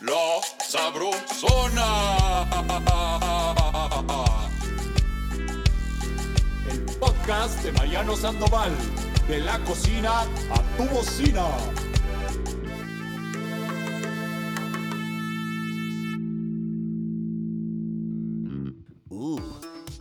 [0.00, 2.46] La Sabrosona.
[6.68, 8.72] El podcast de Mariano Sandoval.
[9.28, 11.46] De la cocina a tu bocina.
[19.08, 19.40] Uh,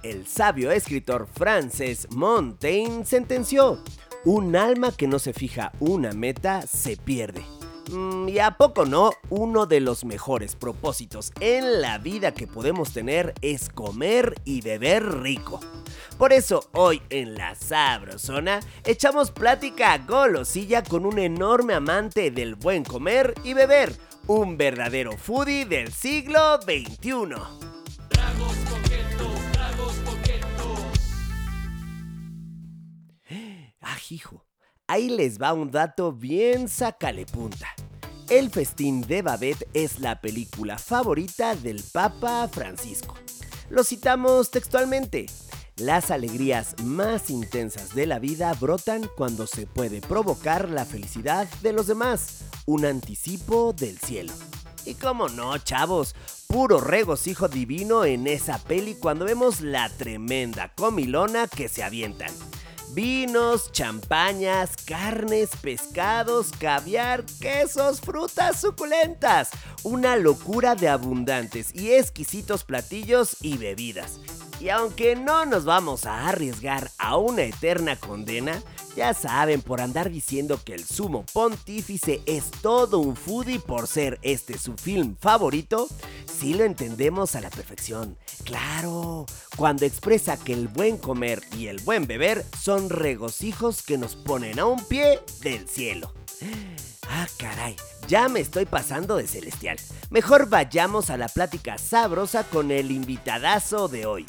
[0.02, 3.80] el sabio escritor francés Montaigne sentenció,
[4.26, 7.46] un alma que no se fija una meta se pierde.
[7.94, 12.92] Mm, y a poco no, uno de los mejores propósitos en la vida que podemos
[12.92, 15.60] tener es comer y beber rico.
[16.18, 22.84] Por eso hoy en la Sabrosona echamos plática golosilla con un enorme amante del buen
[22.84, 27.36] comer y beber, un verdadero foodie del siglo XXI.
[33.82, 34.46] Ah, hijo.
[34.88, 37.74] Ahí les va un dato bien sacale punta.
[38.34, 43.14] El festín de Babette es la película favorita del Papa Francisco.
[43.70, 45.28] Lo citamos textualmente.
[45.76, 51.74] Las alegrías más intensas de la vida brotan cuando se puede provocar la felicidad de
[51.74, 54.34] los demás, un anticipo del cielo.
[54.84, 56.16] Y cómo no, chavos,
[56.48, 62.32] puro regocijo divino en esa peli cuando vemos la tremenda comilona que se avientan.
[62.94, 69.50] Vinos, champañas, carnes, pescados, caviar, quesos, frutas suculentas.
[69.82, 74.20] Una locura de abundantes y exquisitos platillos y bebidas.
[74.64, 78.64] Y aunque no nos vamos a arriesgar a una eterna condena,
[78.96, 84.20] ya saben, por andar diciendo que el sumo pontífice es todo un foodie por ser
[84.22, 85.90] este su film favorito,
[86.40, 88.18] sí lo entendemos a la perfección.
[88.46, 89.26] Claro,
[89.58, 94.60] cuando expresa que el buen comer y el buen beber son regocijos que nos ponen
[94.60, 96.14] a un pie del cielo.
[97.10, 97.76] Ah, caray,
[98.08, 99.76] ya me estoy pasando de celestial.
[100.10, 104.26] Mejor vayamos a la plática sabrosa con el invitadazo de hoy.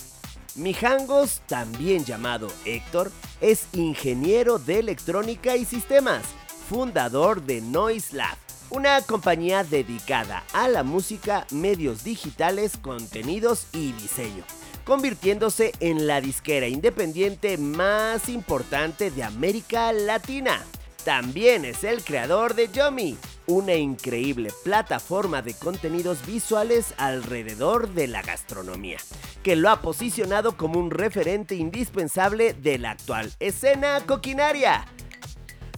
[0.56, 3.10] Mijangos, también llamado Héctor,
[3.40, 6.24] es ingeniero de electrónica y sistemas,
[6.68, 8.36] fundador de Noise Lab,
[8.70, 14.44] una compañía dedicada a la música, medios digitales, contenidos y diseño,
[14.84, 20.62] convirtiéndose en la disquera independiente más importante de América Latina.
[21.04, 28.22] También es el creador de Yomi, una increíble plataforma de contenidos visuales alrededor de la
[28.22, 28.98] gastronomía,
[29.42, 34.84] que lo ha posicionado como un referente indispensable de la actual escena coquinaria.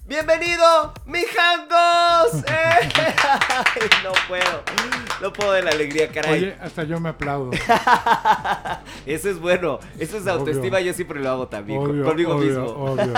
[0.07, 2.45] ¡Bienvenido, mijangos!
[2.49, 2.89] ¡Eh!
[2.89, 4.63] Ay, no puedo,
[5.21, 6.33] no puedo de la alegría, caray.
[6.33, 7.51] Oye, hasta yo me aplaudo.
[9.07, 10.33] Eso es bueno, eso es Obvio.
[10.33, 12.65] autoestima, yo siempre lo hago también, Obvio, conmigo obvio, mismo.
[12.85, 13.13] obvio.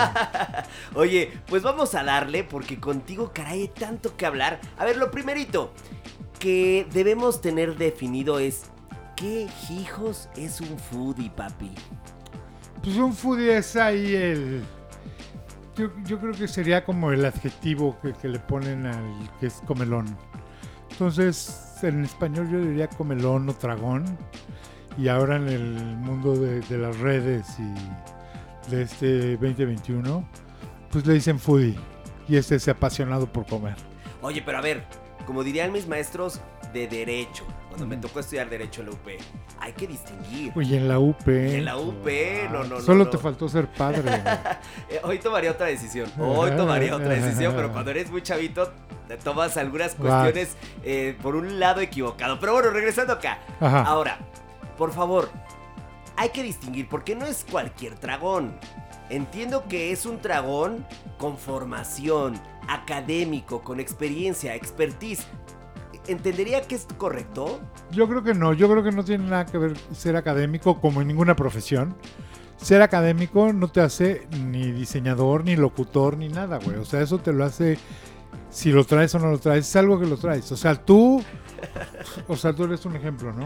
[0.94, 4.60] Oye, pues vamos a darle porque contigo, caray, hay tanto que hablar.
[4.76, 5.72] A ver, lo primerito
[6.38, 8.64] que debemos tener definido es
[9.16, 11.72] ¿qué hijos es un foodie, papi?
[12.82, 14.62] Pues un foodie es ahí el...
[15.76, 19.54] Yo, yo creo que sería como el adjetivo que, que le ponen al que es
[19.66, 20.06] comelón.
[20.90, 24.04] Entonces, en español yo diría comelón o tragón.
[24.98, 25.62] Y ahora en el
[25.96, 30.28] mundo de, de las redes y de este 2021,
[30.90, 31.76] pues le dicen foodie.
[32.28, 33.76] Y este es apasionado por comer.
[34.20, 34.84] Oye, pero a ver,
[35.24, 36.40] como dirían mis maestros
[36.72, 39.08] de derecho, cuando me tocó estudiar derecho en la UP,
[39.60, 40.52] hay que distinguir.
[40.56, 41.28] Oye, en la UP.
[41.28, 42.06] En la UP,
[42.50, 43.10] no, no, no, Solo no.
[43.10, 44.02] te faltó ser padre.
[44.90, 46.10] Eh, hoy tomaría otra decisión.
[46.18, 48.72] Hoy tomaría otra decisión, pero cuando eres muy chavito,
[49.06, 52.40] te tomas algunas cuestiones eh, por un lado equivocado.
[52.40, 53.38] Pero bueno, regresando acá.
[53.60, 53.82] Ajá.
[53.82, 54.18] Ahora,
[54.78, 55.28] por favor,
[56.16, 58.58] hay que distinguir porque no es cualquier dragón.
[59.10, 60.86] Entiendo que es un dragón
[61.18, 65.26] con formación, académico, con experiencia, expertise.
[66.06, 67.60] ¿Entendería que es correcto?
[67.90, 71.02] Yo creo que no, yo creo que no tiene nada que ver ser académico como
[71.02, 71.94] en ninguna profesión.
[72.56, 76.76] Ser académico no te hace ni diseñador, ni locutor, ni nada, güey.
[76.76, 77.78] O sea, eso te lo hace
[78.50, 79.68] si lo traes o no lo traes.
[79.68, 80.50] Es algo que lo traes.
[80.52, 81.22] O sea, tú,
[82.28, 83.44] o sea, tú eres un ejemplo, ¿no?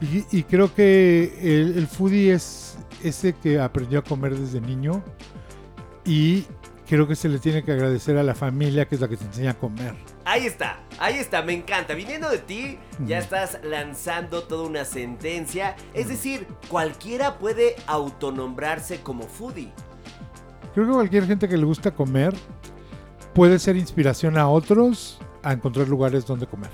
[0.00, 5.02] Y, y creo que el, el foodie es ese que aprendió a comer desde niño
[6.04, 6.44] y
[6.90, 9.24] creo que se le tiene que agradecer a la familia que es la que te
[9.24, 9.94] enseña a comer.
[10.24, 11.94] Ahí está, ahí está, me encanta.
[11.94, 15.76] Viniendo de ti, ya estás lanzando toda una sentencia.
[15.94, 19.72] Es decir, cualquiera puede autonombrarse como foodie.
[20.74, 22.34] Creo que cualquier gente que le gusta comer
[23.34, 26.70] puede ser inspiración a otros a encontrar lugares donde comer.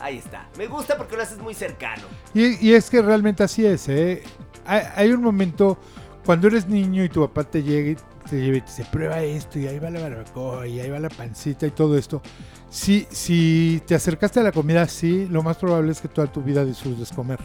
[0.00, 0.48] Ahí está.
[0.58, 2.02] Me gusta porque lo haces muy cercano.
[2.34, 4.22] Y, y es que realmente así es, ¿eh?
[4.66, 5.78] Hay, hay un momento
[6.24, 7.96] cuando eres niño y tu papá te llega y
[8.28, 10.98] te lleva y te dice, prueba esto, y ahí va la barbacoa, y ahí va
[10.98, 12.20] la pancita y todo esto.
[12.76, 16.42] Si, si te acercaste a la comida así, lo más probable es que toda tu
[16.42, 17.38] vida disfrutes comer.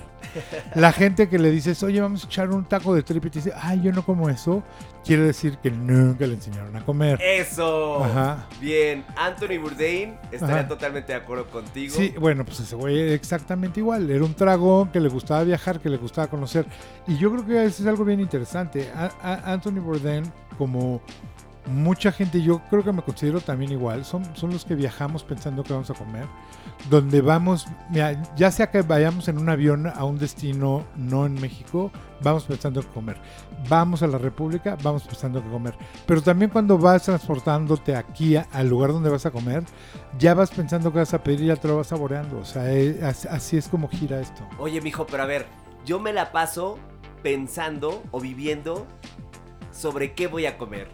[0.75, 3.39] La gente que le dices, oye, vamos a echar un taco de tripa y te
[3.39, 4.61] dice, ay, yo no como eso,
[5.05, 7.17] quiere decir que nunca le enseñaron a comer.
[7.21, 8.03] Eso.
[8.03, 8.45] Ajá.
[8.59, 10.67] Bien, Anthony Bourdain estaría Ajá.
[10.67, 11.95] totalmente de acuerdo contigo.
[11.95, 14.11] Sí, bueno, pues ese güey era exactamente igual.
[14.11, 16.65] Era un dragón que le gustaba viajar, que le gustaba conocer.
[17.07, 18.89] Y yo creo que eso es algo bien interesante.
[18.93, 20.23] A- a- Anthony Bourdain,
[20.57, 21.01] como
[21.67, 25.63] mucha gente, yo creo que me considero también igual, son, son los que viajamos pensando
[25.63, 26.25] que vamos a comer.
[26.89, 27.67] Donde vamos,
[28.35, 31.91] ya sea que vayamos en un avión a un destino no en México,
[32.23, 33.17] vamos pensando en comer.
[33.69, 35.75] Vamos a la República, vamos pensando en comer.
[36.07, 39.63] Pero también cuando vas transportándote aquí al lugar donde vas a comer,
[40.17, 42.39] ya vas pensando que vas a pedir y ya te lo vas saboreando.
[42.39, 44.41] O sea, eh, as- así es como gira esto.
[44.57, 45.45] Oye, mijo, pero a ver,
[45.85, 46.79] yo me la paso
[47.21, 48.87] pensando o viviendo
[49.71, 50.88] sobre qué voy a comer.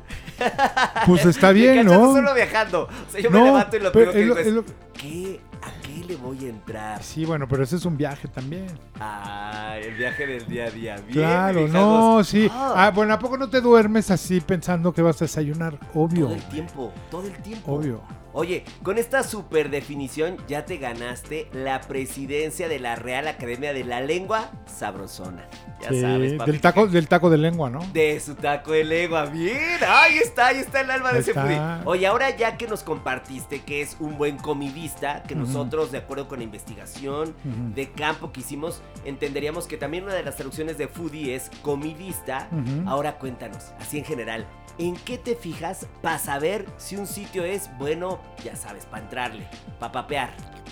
[1.05, 2.13] Pues está bien, ¿no?
[2.13, 2.83] solo viajando.
[2.83, 5.39] O sea, yo me levanto y lo primero que digo es lo- ¿qué?
[5.61, 7.01] ¿A qué le voy a entrar?
[7.03, 8.67] Sí, bueno, pero ese es un viaje también.
[8.99, 10.95] Ah, el viaje del día a día.
[10.97, 12.49] Bien, claro, no, sí.
[12.51, 15.77] Ah, Ah, bueno, ¿a poco no te duermes así pensando que vas a desayunar?
[15.93, 16.25] Obvio.
[16.27, 17.71] todo el tiempo, todo el tiempo.
[17.73, 18.01] Obvio.
[18.33, 23.83] Oye, con esta super definición ya te ganaste la presidencia de la Real Academia de
[23.83, 25.43] la Lengua Sabrosona.
[25.81, 26.51] Ya Sí, sabes, papi.
[26.51, 27.79] del taco, del taco de lengua, ¿no?
[27.93, 29.25] De su taco de lengua.
[29.25, 31.59] Bien, ahí está, ahí está el alma de ese foodie.
[31.85, 35.43] Oye, ahora ya que nos compartiste que es un buen comidista, que Ujú.
[35.47, 37.33] Nosotros, de acuerdo con la investigación
[37.75, 42.49] de campo que hicimos, entenderíamos que también una de las traducciones de foodie es comidista.
[42.85, 44.45] Ahora cuéntanos, así en general,
[44.77, 49.47] ¿en qué te fijas para saber si un sitio es bueno, ya sabes, para entrarle,
[49.79, 50.29] para papear?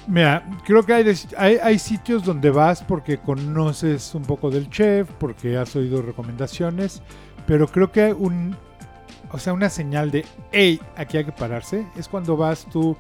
[0.08, 5.10] Mira, creo que hay, hay, hay sitios donde vas porque conoces un poco del chef,
[5.20, 7.02] porque has oído recomendaciones,
[7.48, 8.56] pero creo que un,
[9.32, 12.96] o sea, una señal de, hey, aquí hay que pararse, es cuando vas tú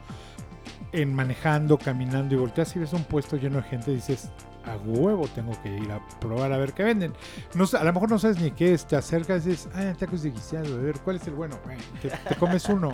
[0.92, 4.30] en manejando, caminando y volteas y ves un puesto lleno de gente dices,
[4.66, 7.14] a huevo tengo que ir a probar a ver qué venden.
[7.54, 10.24] No, a lo mejor no sabes ni qué es, te acercas y dices, ah, tacos
[10.24, 11.58] de guisado, a ver, ¿cuál es el bueno?
[11.66, 12.92] Bueno, te, te comes uno.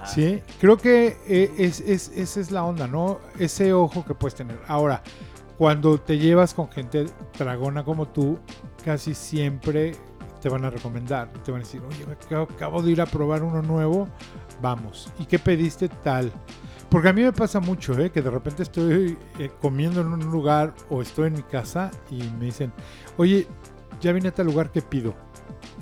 [0.00, 0.06] Ajá.
[0.06, 3.20] Sí, creo que eh, es, es- esa es la onda, ¿no?
[3.38, 4.58] Ese ojo que puedes tener.
[4.66, 5.02] Ahora,
[5.58, 7.06] cuando te llevas con gente
[7.38, 8.38] dragona como tú,
[8.84, 9.92] casi siempre
[10.42, 11.32] te van a recomendar.
[11.44, 14.08] Te van a decir, oye, acabo, acabo de ir a probar uno nuevo,
[14.60, 15.08] vamos.
[15.18, 16.30] ¿Y qué pediste tal?
[16.90, 18.10] Porque a mí me pasa mucho, ¿eh?
[18.10, 22.22] Que de repente estoy eh, comiendo en un lugar o estoy en mi casa y
[22.38, 22.72] me dicen,
[23.16, 23.46] oye,
[24.00, 25.14] ya vine a tal lugar, ¿qué pido?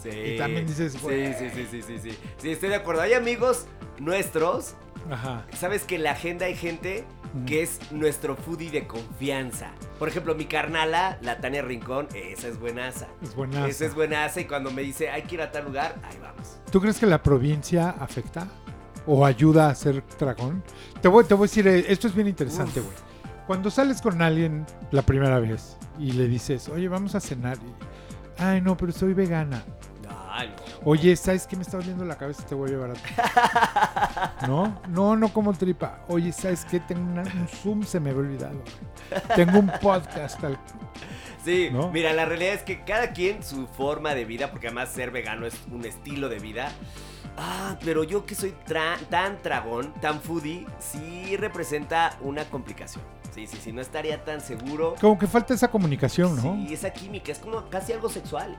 [0.02, 0.10] Sí.
[0.10, 2.18] Y también dices, sí, sí, sí, sí, sí, sí.
[2.38, 3.02] Sí, estoy de acuerdo.
[3.02, 3.66] Hay amigos
[3.98, 4.74] nuestros,
[5.10, 5.46] Ajá.
[5.56, 7.04] sabes que en la agenda hay gente
[7.46, 9.72] que es nuestro foodie de confianza.
[9.98, 13.08] Por ejemplo, mi carnala, la Tania Rincón, esa es buenaza.
[13.22, 13.66] Es buena.
[13.66, 16.58] Esa es buenaza y cuando me dice hay que ir a tal lugar, ahí vamos.
[16.70, 18.46] ¿Tú crees que la provincia afecta
[19.06, 20.62] o ayuda a ser dragón?
[21.00, 22.92] Te voy, te voy a decir, eh, esto es bien interesante, güey.
[23.46, 27.58] Cuando sales con alguien la primera vez y le dices, oye, vamos a cenar.
[27.58, 29.62] y, Ay, no, pero soy vegana.
[30.30, 30.90] Ay, no.
[30.90, 32.44] Oye, ¿sabes qué me está doliendo la cabeza?
[32.44, 33.00] Te voy a llevar a ti.
[34.46, 34.80] ¿No?
[34.88, 36.00] No, no como tripa.
[36.08, 36.80] Oye, ¿sabes qué?
[36.80, 38.60] Tengo una- un Zoom, se me había olvidado.
[39.36, 40.42] Tengo un podcast.
[40.42, 40.58] al-
[41.44, 41.90] Sí, ¿No?
[41.90, 45.44] mira, la realidad es que cada quien su forma de vida, porque además ser vegano
[45.46, 46.72] es un estilo de vida.
[47.36, 53.02] Ah, pero yo que soy tra- tan tragón, tan foodie, sí representa una complicación.
[53.34, 54.94] Sí, sí, sí, no estaría tan seguro.
[55.00, 56.55] Como que falta esa comunicación, ¿no?
[56.67, 58.56] Sí, esa química, es como casi algo sexual.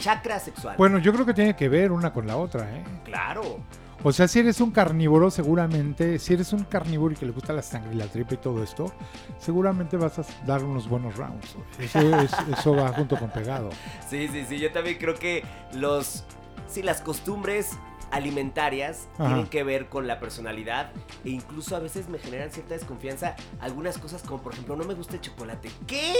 [0.00, 0.74] Chakra sexual.
[0.76, 2.82] Bueno, yo creo que tiene que ver una con la otra, ¿eh?
[3.04, 3.60] claro.
[4.02, 7.52] O sea, si eres un carnívoro, seguramente, si eres un carnívoro y que le gusta
[7.52, 8.90] la sangre y la tripa y todo esto,
[9.38, 11.54] seguramente vas a dar unos buenos rounds.
[11.78, 13.68] Eso, es- eso va junto con pegado.
[14.08, 16.24] Sí, sí, sí, yo también creo que los...
[16.66, 17.72] Sí, las costumbres
[18.10, 19.26] alimentarias Ajá.
[19.28, 20.90] tienen que ver con la personalidad
[21.24, 24.94] e incluso a veces me generan cierta desconfianza algunas cosas como por ejemplo no me
[24.94, 25.70] gusta el chocolate.
[25.86, 26.12] ¿Qué?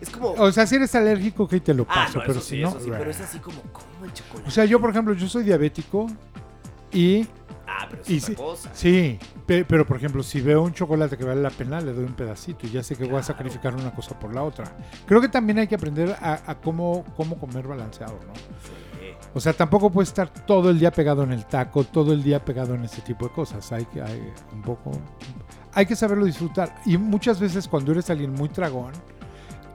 [0.00, 0.30] Es como...
[0.32, 2.62] O sea, si eres alérgico, que te lo ah, paso, no, pero eso si sí,
[2.62, 2.68] no.
[2.68, 4.48] eso sí, pero es así como, ¿cómo el chocolate?
[4.48, 6.06] O sea, yo, por ejemplo, yo soy diabético
[6.92, 7.26] y
[7.68, 8.70] Ah, pero es y otra cosa.
[8.74, 12.04] sí, pe- pero por ejemplo, si veo un chocolate que vale la pena, le doy
[12.04, 13.24] un pedacito y ya sé que voy a Claro.
[13.26, 14.70] sacrificar una cosa por la otra.
[15.04, 18.34] Creo que también hay que aprender a, a cómo, cómo comer balanceado, ¿no?
[18.34, 18.70] Sí.
[19.36, 22.42] O sea, tampoco puedes estar todo el día pegado en el taco, todo el día
[22.42, 23.70] pegado en ese tipo de cosas.
[23.70, 24.90] Hay que, hay un poco,
[25.74, 26.76] hay que saberlo disfrutar.
[26.86, 28.92] Y muchas veces cuando eres alguien muy tragón,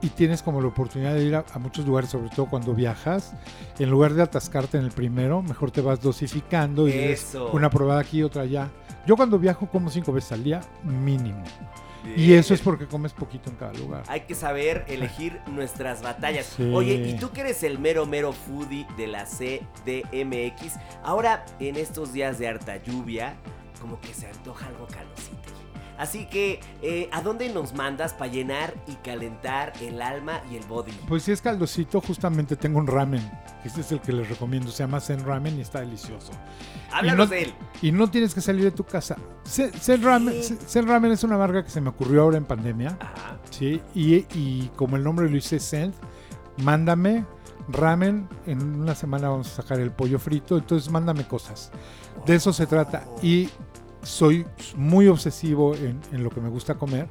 [0.02, 3.34] y tienes como la oportunidad de ir a, a muchos lugares, sobre todo cuando viajas.
[3.80, 8.02] En lugar de atascarte en el primero, mejor te vas dosificando y es una probada
[8.02, 8.70] aquí, otra allá.
[9.06, 11.44] Yo cuando viajo como cinco veces al día, mínimo.
[12.16, 14.04] Y eso es porque comes poquito en cada lugar.
[14.08, 16.48] Hay que saber elegir nuestras batallas.
[16.58, 16.72] Sí.
[16.74, 22.12] Oye, y tú que eres el mero mero foodie de la CDMX, ahora en estos
[22.14, 23.36] días de harta lluvia,
[23.80, 25.61] como que se antoja algo calosito.
[26.02, 30.64] Así que, eh, ¿a dónde nos mandas para llenar y calentar el alma y el
[30.64, 30.92] body?
[31.08, 33.22] Pues si es caldosito, justamente tengo un ramen.
[33.64, 34.72] Este es el que les recomiendo.
[34.72, 36.32] Se llama Zen Ramen y está delicioso.
[36.92, 37.54] Háblanos no- de él.
[37.84, 39.16] Y no tienes que salir de tu casa.
[39.46, 40.34] Zen, Zen Ramen.
[40.44, 42.98] Zen Ramen es una marca que se me ocurrió ahora en pandemia.
[43.00, 43.38] Ajá.
[43.52, 45.94] Sí, y, y como el nombre lo dice Zen,
[46.58, 47.26] mándame
[47.70, 48.28] ramen.
[48.48, 50.58] En una semana vamos a sacar el pollo frito.
[50.58, 51.72] Entonces mándame cosas.
[52.26, 53.06] De eso se trata.
[53.22, 53.50] Y
[54.04, 57.08] soy muy obsesivo en, en lo que me gusta comer.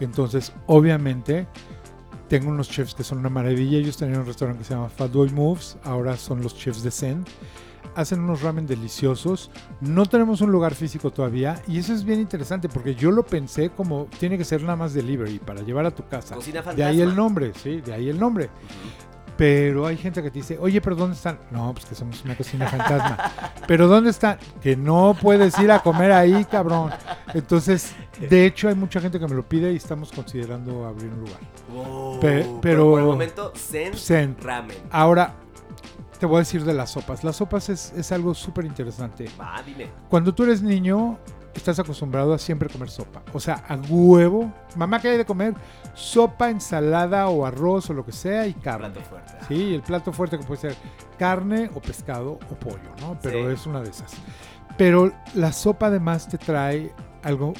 [0.00, 1.46] Entonces, obviamente,
[2.28, 3.78] tengo unos chefs que son una maravilla.
[3.78, 5.76] Ellos tenían un restaurante que se llama Fat Boy Moves.
[5.84, 7.24] Ahora son los chefs de Zen.
[7.96, 9.50] Hacen unos ramen deliciosos.
[9.80, 11.60] No tenemos un lugar físico todavía.
[11.66, 14.94] Y eso es bien interesante porque yo lo pensé como tiene que ser nada más
[14.94, 16.36] delivery para llevar a tu casa.
[16.36, 17.22] Cocina De ahí el fantasma.
[17.22, 18.48] nombre, sí, de ahí el nombre.
[19.40, 21.38] Pero hay gente que te dice, oye, pero ¿dónde están?
[21.50, 23.16] No, pues que somos una cocina fantasma.
[23.66, 24.36] pero ¿dónde están?
[24.60, 26.90] Que no puedes ir a comer ahí, cabrón.
[27.32, 27.94] Entonces,
[28.28, 31.40] de hecho, hay mucha gente que me lo pide y estamos considerando abrir un lugar.
[31.72, 32.20] Wow.
[32.20, 34.36] Pe- Por pero- el momento, Zen, Zen.
[34.42, 34.76] Ramen.
[34.90, 35.32] Ahora,
[36.18, 37.24] te voy a decir de las sopas.
[37.24, 39.24] Las sopas es, es algo súper interesante.
[39.40, 39.88] Va, dime.
[40.10, 41.16] Cuando tú eres niño,
[41.54, 43.22] estás acostumbrado a siempre comer sopa.
[43.32, 44.52] O sea, a huevo.
[44.76, 45.54] Mamá, ¿qué hay de comer?
[45.94, 48.90] Sopa, ensalada o arroz o lo que sea y carne.
[48.90, 49.32] Plato fuerte.
[49.48, 50.76] Sí, el plato fuerte que puede ser
[51.18, 53.18] carne o pescado o pollo, ¿no?
[53.22, 53.54] Pero Sí.
[53.54, 54.12] es una de esas.
[54.76, 56.92] Pero la sopa además te trae
[57.22, 57.52] algo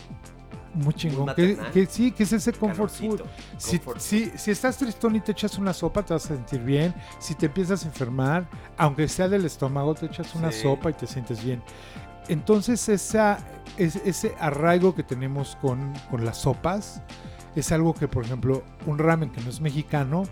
[0.73, 1.35] muy chingón.
[1.35, 3.23] Que, que sí, que es ese comfort food.
[3.59, 6.61] Si, comfort si- si estás tristón y te echas una sopa, te vas a sentir
[6.63, 6.95] bien.
[7.19, 10.63] Si te empiezas a enfermar, aunque sea del estómago, te echas una Sí.
[10.63, 11.61] sopa y te sientes bien.
[12.29, 17.03] Entonces, ese arraigo que tenemos con, con las sopas
[17.57, 20.23] es algo que, por ejemplo, un ramen que no es mexicano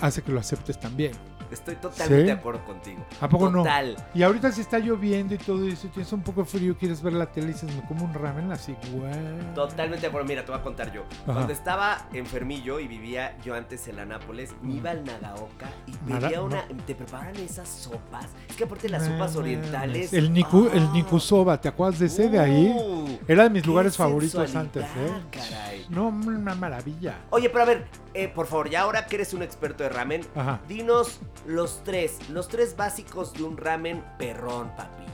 [0.00, 1.12] hace que lo aceptes también.
[1.50, 2.26] Estoy totalmente ¿Sí?
[2.26, 3.04] de acuerdo contigo.
[3.20, 3.58] ¿A poco no?
[3.58, 3.96] Total.
[4.14, 7.12] Y ahorita si está lloviendo y todo eso, tienes un poco de frío, quieres ver
[7.14, 9.54] la tele y dices, me como un ramen así, güey.
[9.54, 10.26] Totalmente de acuerdo.
[10.26, 11.04] Mira, te voy a contar yo.
[11.24, 15.92] Cuando estaba enfermillo y vivía yo antes en la Nápoles, me iba al Nagaoka y
[15.92, 16.44] pedía no.
[16.44, 16.64] una.
[16.86, 18.26] Te preparan esas sopas.
[18.48, 20.12] Es que aparte las No sopas orientales.
[20.12, 20.90] El, niku, el ¡ah!
[20.92, 22.74] nikusoba, ¿te acuerdas de ese de ahí?
[22.76, 25.12] Uh, Era de mis lugares favoritos antes, ¿eh?
[25.30, 25.86] caray.
[25.88, 27.18] No, una maravilla.
[27.30, 27.86] Oye, pero a ver,
[28.16, 30.60] eh, por favor, ya ahora que eres un experto de ramen, Ajá.
[30.68, 35.04] dinos los tres, los tres básicos de un ramen perrón, papi.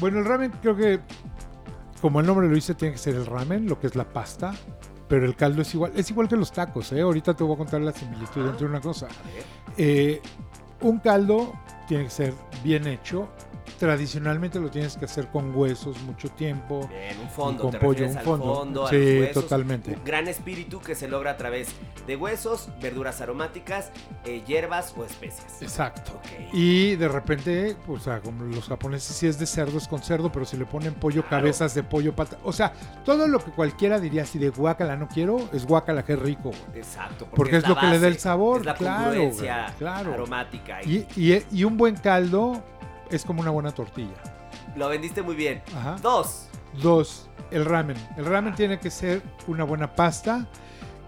[0.00, 1.00] Bueno, el ramen creo que,
[2.00, 4.54] como el nombre lo dice, tiene que ser el ramen, lo que es la pasta.
[5.08, 7.00] Pero el caldo es igual, es igual que los tacos, ¿eh?
[7.00, 9.08] Ahorita te voy a contar la similitud entre una cosa.
[9.78, 10.20] Eh,
[10.82, 11.54] un caldo
[11.86, 13.28] tiene que ser bien hecho.
[13.78, 16.88] Tradicionalmente lo tienes que hacer con huesos mucho tiempo.
[16.88, 18.88] Bien, un fondo, con te pollo, un fondo.
[18.88, 19.44] Sí, huesos.
[19.44, 19.92] totalmente.
[19.94, 21.68] Un gran espíritu que se logra a través
[22.06, 23.90] de huesos, verduras aromáticas,
[24.24, 25.62] eh, hierbas o especias.
[25.62, 26.20] Exacto.
[26.52, 30.30] Y de repente, o sea, como los japoneses, si es de cerdo, es con cerdo,
[30.32, 31.42] pero si le ponen pollo, Claro.
[31.44, 32.36] cabezas de pollo, pata.
[32.44, 32.72] O sea,
[33.04, 36.50] todo lo que cualquiera diría así de guacala no quiero, es guacala, qué rico.
[36.50, 36.78] güey.
[36.78, 37.28] Exacto.
[37.34, 40.14] Porque es lo que le da el sabor, Es la claro, güey, claro.
[40.14, 40.82] aromática.
[40.82, 42.62] Y, y- y un buen caldo
[43.10, 44.14] es como una buena tortilla.
[44.76, 45.62] Lo vendiste muy bien.
[45.76, 45.96] Ajá.
[46.02, 46.48] Dos.
[46.82, 47.96] Dos, el ramen.
[48.16, 50.46] El ramen tiene que ser una buena pasta.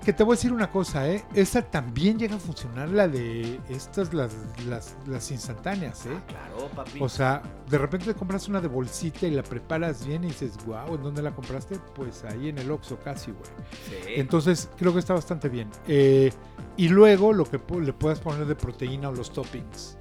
[0.05, 1.23] Que te voy a decir una cosa, ¿eh?
[1.35, 4.35] Esta también llega a funcionar la de estas, las,
[4.67, 6.17] las, las instantáneas, ¿eh?
[6.17, 6.99] Ah, claro, papi.
[7.03, 10.53] O sea, de repente te compras una de bolsita y la preparas bien y dices,
[10.65, 11.79] wow, ¿en dónde la compraste?
[11.95, 13.45] Pues ahí en el Oxxo casi, güey.
[13.91, 14.13] Sí.
[14.17, 15.69] Entonces, creo que está bastante bien.
[15.87, 16.33] Eh,
[16.79, 19.99] y luego lo que le puedas poner de proteína o los toppings.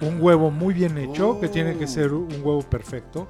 [0.00, 1.88] Un huevo muy bien hecho, que tiene que Oh.
[1.88, 3.26] ser un huevo perfecto.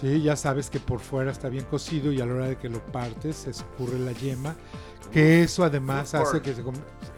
[0.00, 2.68] Sí, ya sabes que por fuera está bien cocido y a la hora de que
[2.68, 4.54] lo partes se escurre la yema.
[5.12, 6.62] Que eso además hace que se...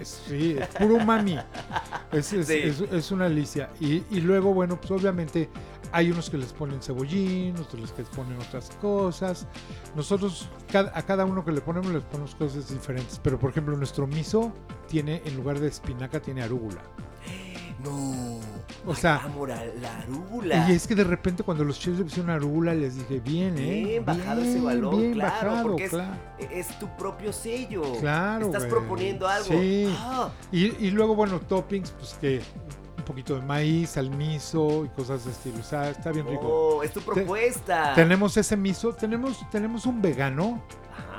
[0.05, 1.37] sí, es puro mami.
[2.13, 2.55] Es, es- Sí.
[2.55, 3.69] es- es una delicia.
[3.81, 5.49] Y, y luego, bueno, pues obviamente
[5.93, 9.47] hay unos que les ponen cebollín, otros que les ponen otras cosas.
[9.97, 13.19] Nosotros, cada- a cada uno que le ponemos, les ponemos cosas diferentes.
[13.23, 14.53] Pero, por ejemplo, nuestro miso
[14.89, 16.81] tiene, en lugar de espinaca, tiene arúgula.
[17.83, 18.39] No.
[18.87, 20.69] O sea- la, la arúgula.
[20.69, 23.85] Y es que de repente cuando los chefs le pusieron arúgula, les dije, bien, ¿eh?
[23.85, 26.13] Bien bajado ese balón, bien claro, bajado, porque es- claro.
[26.51, 27.83] Es tu propio sello.
[28.01, 28.71] Claro, Estás güey.
[28.71, 29.49] proponiendo algo.
[29.49, 29.95] Sí.
[29.99, 32.41] Ah, Y, y luego, bueno, toppings, pues que
[32.99, 35.59] un poquito de maíz, al miso y cosas de estilo.
[35.59, 36.43] O sea, está bien rico.
[36.79, 37.93] oh, es tu propuesta.
[37.95, 40.63] Tenemos ese miso, tenemos, tenemos un vegano.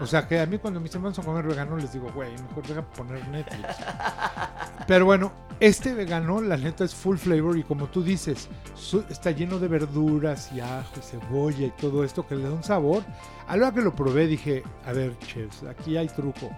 [0.02, 2.66] O sea, que a mí cuando mis hermanos a comer vegano les digo, güey, mejor
[2.68, 3.68] deja poner Netflix.
[4.88, 9.32] Pero bueno, este vegano, la neta, es full flavor y como tú dices, su- está
[9.32, 13.04] lleno de verduras y ajo y cebolla y todo esto que le da un sabor.
[13.48, 16.50] A la hora que lo probé dije, a ver, chefs, aquí hay truco.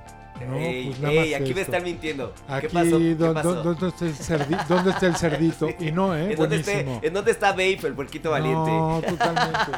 [0.47, 1.71] No, ey, pues nada ey, más aquí me esto.
[1.73, 2.33] están mintiendo.
[2.47, 2.97] Aquí, ¿Qué pasó?
[2.97, 3.53] ¿Qué ¿dó- pasó?
[3.55, 5.69] dó- ¿dónde, está el cerdi- dónde está el cerdito?
[5.79, 6.31] Y no, ¿eh?
[6.31, 6.99] ¿En, dónde está, Buenísimo.
[7.03, 8.71] ¿En dónde está Babe, el puerquito valiente?
[8.71, 9.71] No, totalmente.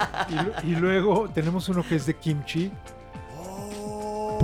[0.63, 2.72] Y, y luego tenemos uno que es de kimchi.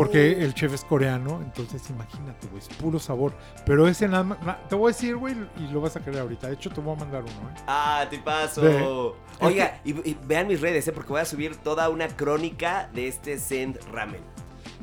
[0.01, 3.33] Porque el chef es coreano, entonces imagínate, güey, es puro sabor.
[3.67, 6.47] Pero ese nada más, te voy a decir, güey, y lo vas a querer ahorita.
[6.47, 7.61] De hecho, te voy a mandar uno, ¿eh?
[7.67, 9.15] Ah, te paso.
[9.39, 10.91] Oiga, y, y vean mis redes, ¿eh?
[10.91, 14.21] porque voy a subir toda una crónica de este Send Ramen.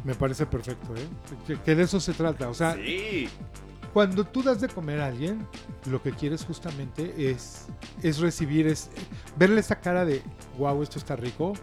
[0.05, 1.09] Me parece perfecto, ¿eh?
[1.49, 2.49] Que, que de eso se trata.
[2.49, 3.29] O sea, sí.
[3.93, 5.45] cuando tú das de comer a alguien,
[5.91, 7.67] lo que quieres justamente es,
[8.05, 8.89] es recibir, es
[9.37, 10.23] verle esa cara de,
[10.59, 11.55] wow, esto está rico.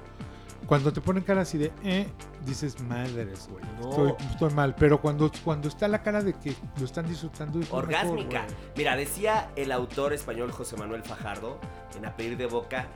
[0.68, 2.08] Cuando te ponen cara así de, eh,
[2.46, 3.90] dices, madres, güey, No.
[3.90, 4.76] estoy, estoy mal.
[4.76, 8.46] Pero cuando, cuando está la cara de que lo están disfrutando, es mejor, Orgásmica.
[8.76, 11.60] Mira, decía el autor español José Manuel Fajardo
[11.98, 12.88] en A Pedir de Boca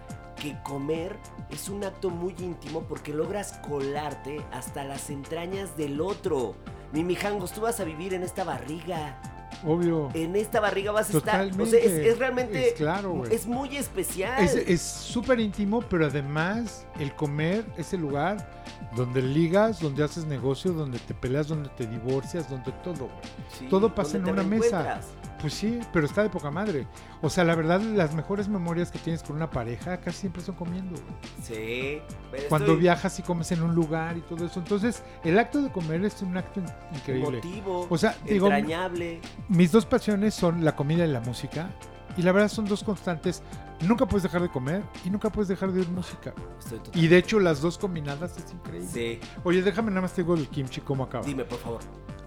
[0.42, 1.18] que comer
[1.50, 6.56] es un acto muy íntimo porque logras colarte hasta las entrañas del otro.
[6.94, 9.22] Mi mijangos, tú vas a vivir en esta barriga.
[9.66, 10.10] Obvio.
[10.14, 11.50] En esta barriga vas a estar.
[11.60, 12.70] O sea, es, es realmente.
[12.70, 13.34] Es claro, güey.
[13.36, 14.42] Es muy especial.
[14.44, 18.50] Es- Es súper íntimo, pero además el comer es el lugar
[18.96, 23.10] donde ligas, donde haces negocio, donde te peleas, donde te divorcias, donde todo.
[23.58, 25.02] Sí, todo pasa ¿dónde en una mesa.
[25.40, 26.86] Pues sí, pero está de poca madre.
[27.22, 30.56] O sea, la verdad, las mejores memorias que tienes con una pareja casi siempre son
[30.56, 30.96] comiendo.
[31.42, 32.00] Sí.
[32.30, 34.60] pero Cuando estoy viajas y comes en un lugar y todo eso.
[34.60, 36.66] Entonces, el acto de comer es un acto in-
[36.98, 37.40] increíble.
[37.40, 37.88] Emotivo.
[37.90, 39.22] O sea, digo, entrañable.
[39.48, 41.70] mis dos pasiones son la comida y la música.
[42.18, 43.42] Y la verdad son dos constantes.
[43.88, 46.34] Nunca puedes dejar de comer y nunca puedes dejar de oír música.
[46.60, 48.90] Estoy Y de hecho, las dos combinadas es increíble.
[48.92, 49.20] Sí.
[49.46, 51.24] Oye, déjame nada más te digo el kimchi cómo acaba.
[51.24, 51.80] Dime, por favor.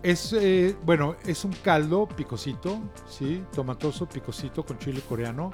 [0.02, 3.44] Es, eh, bueno, es un caldo picosito, ¿sí?
[3.54, 5.50] Tomatoso, picosito con chile coreano.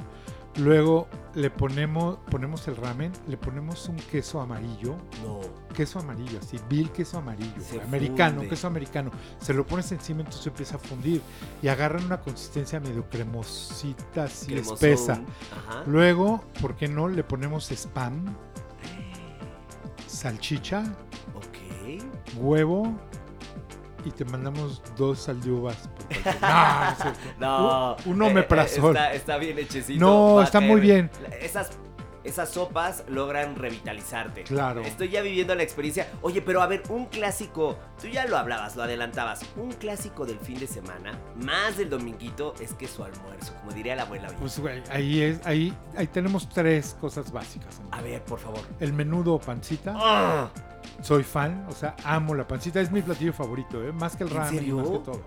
[0.56, 5.40] Luego le ponemos, ponemos el ramen, le ponemos un queso amarillo, No.
[5.74, 8.48] queso amarillo, así, vil queso amarillo, Se americano, funde.
[8.48, 9.10] queso americano.
[9.38, 11.20] Se lo pones encima, entonces empieza a fundir
[11.62, 14.74] y agarran una consistencia medio cremosita, así Cremosón.
[14.74, 15.20] espesa.
[15.68, 15.84] Ajá.
[15.86, 17.06] Luego, ¿por qué no?
[17.06, 18.24] Le ponemos spam,
[20.06, 20.82] salchicha,
[21.36, 22.02] Ok.
[22.40, 22.98] huevo
[24.04, 25.88] y te mandamos dos cualquier-
[26.40, 26.96] No,
[27.40, 27.58] no.
[27.58, 27.96] No.
[28.06, 28.96] Un, un eh, omeprazol.
[28.96, 30.00] Está, está bien hechecito.
[30.00, 31.10] No, está muy bien.
[31.40, 31.70] Esas,
[32.28, 34.42] esas sopas logran revitalizarte.
[34.44, 34.82] Claro.
[34.82, 36.08] Estoy ya viviendo la experiencia.
[36.22, 37.78] Oye, pero a ver, un clásico.
[38.00, 39.40] Tú ya lo hablabas, lo adelantabas.
[39.56, 43.96] Un clásico del fin de semana, más del dominguito, es que su almuerzo, como diría
[43.96, 44.28] la abuela.
[44.38, 47.78] Pues, güey, ahí, es, ahí, ahí tenemos tres cosas básicas.
[47.78, 47.94] amigo.
[47.96, 48.60] A ver, por favor.
[48.80, 49.94] El menudo pancita.
[49.96, 50.50] ¡Ah!
[51.02, 52.80] Soy fan, o sea, amo la pancita.
[52.80, 53.92] Es mi platillo favorito, ¿eh?
[53.92, 55.22] Más que el ¿En ramen, más que todo.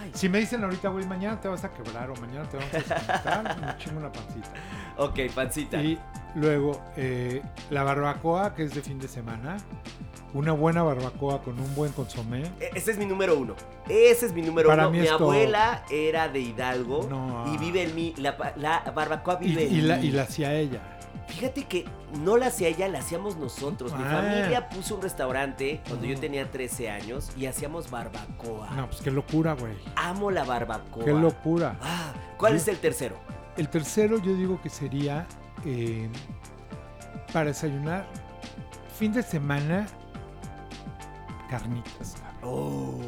[0.00, 0.10] Ay.
[0.14, 2.78] Si me dicen ahorita, güey, mañana te vas a quebrar o mañana te vamos a
[2.78, 4.50] desconectar, me chingo una pancita.
[4.96, 5.82] Ok, pancita.
[5.82, 5.98] Y
[6.34, 9.56] luego, eh, la barbacoa, que es de fin de semana.
[10.32, 12.42] Una buena barbacoa con un buen consomé.
[12.58, 13.54] E- Ese es mi número uno.
[13.88, 14.90] Ese es mi número Para uno.
[14.96, 15.30] mí Mi todo.
[15.30, 17.44] abuela era de Hidalgo No.
[17.52, 18.14] y vive en mí.
[18.16, 18.32] La,
[18.94, 20.06] barbacoa Y, vive en y la, mí.
[20.08, 20.80] y la hacía ella.
[21.28, 21.84] Fíjate que
[22.20, 23.96] no la hacía ella, la hacíamos nosotros.
[23.96, 24.10] Mi Ah.
[24.22, 26.20] familia puso un restaurante cuando yo Ah.
[26.20, 28.70] tenía 13 años y hacíamos barbacoa.
[28.74, 29.74] No, pues qué locura, güey.
[29.94, 31.04] Amo la barbacoa.
[31.04, 31.76] Qué locura.
[31.80, 33.16] Ah, ¿Cuál es el tercero?
[33.56, 35.26] El tercero yo digo que sería
[35.64, 36.08] eh,
[37.32, 38.06] para desayunar
[38.98, 39.86] fin de semana
[41.48, 42.16] carnitas.
[42.42, 43.00] Oh.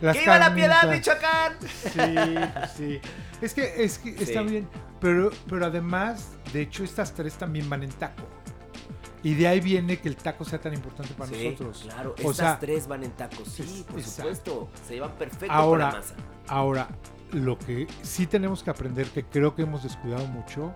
[0.00, 0.90] Las ¡Que viva la piedad.
[0.90, 1.52] Michoacán!
[1.60, 3.00] Sí, pues sí.
[3.40, 4.68] Es que, es que está bien.
[5.00, 8.22] Pero, pero además, de hecho, estas tres también van en taco.
[9.24, 11.80] Y de ahí viene que el taco sea tan importante para Sí, nosotros.
[11.84, 12.10] claro.
[12.24, 13.46] O Estas sea, tres van en tacos.
[13.48, 14.22] Sí, por exacto.
[14.22, 14.68] supuesto.
[14.86, 16.14] Se llevan perfecto Ahora- con la masa.
[16.48, 16.88] Ahora,
[17.32, 20.72] lo que sí tenemos que aprender, que creo que hemos descuidado mucho,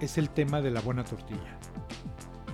[0.00, 1.58] es el tema de la buena tortilla.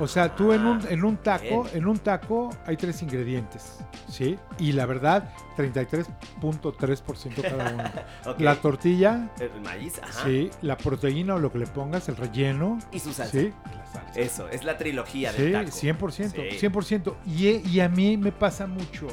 [0.00, 1.76] O sea, tú en un, en un taco, bien.
[1.78, 4.38] en un taco hay tres ingredientes, ¿sí?
[4.58, 7.84] Y la verdad, 33.3% cada uno.
[8.38, 10.24] La tortilla, El maíz, ajá.
[10.24, 13.32] sí, la proteína o lo que le pongas, el relleno, Y su salsa.
[13.32, 14.20] sí, la salsa.
[14.20, 15.70] Eso, es la trilogía Sí, del taco.
[15.70, 16.66] 100%, Sí.
[16.66, 17.14] 100%.
[17.26, 19.08] Y, y a mí me pasa mucho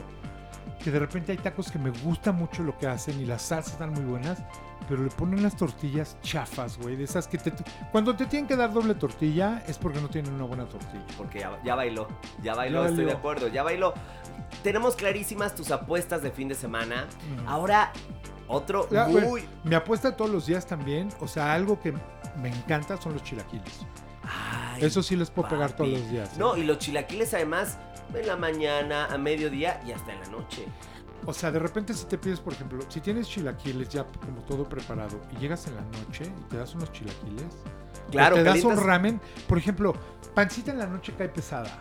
[0.84, 3.74] que de repente hay tacos que me gusta mucho lo que hacen y las salsas
[3.74, 4.38] están muy buenas,
[4.88, 7.52] pero le ponen las tortillas chafas, güey, de esas que te...
[7.92, 11.06] Cuando te tienen que dar doble tortilla es porque no tienen una buena tortilla.
[11.18, 12.08] Porque ya, ya bailó,
[12.44, 13.94] ya bailó, Ya estoy de acuerdo, ya bailó.
[14.64, 17.08] Tenemos clarísimas tus apuestas de fin de semana.
[17.40, 17.50] Ujú.
[17.50, 17.92] Ahora,
[18.48, 19.22] otro Ya, muy...
[19.22, 21.94] güey, Mi apuesta todos los días también, o sea, algo que
[22.42, 23.86] me encanta son los chilaquiles.
[24.24, 26.30] Ay, Eso sí les puedo pegar todos los días.
[26.30, 26.36] ¿eh?
[26.38, 27.78] No, y los chilaquiles además
[28.14, 30.66] en la mañana, a mediodía y hasta en la noche.
[31.26, 34.64] O sea, de repente si te pides, por ejemplo, si tienes chilaquiles ya como todo
[34.70, 37.44] preparado y llegas en la noche y te das unos chilaquiles,
[38.08, 39.96] o Claro, te das un ramen, por ejemplo,
[40.36, 41.76] pancita en la noche cae pesada.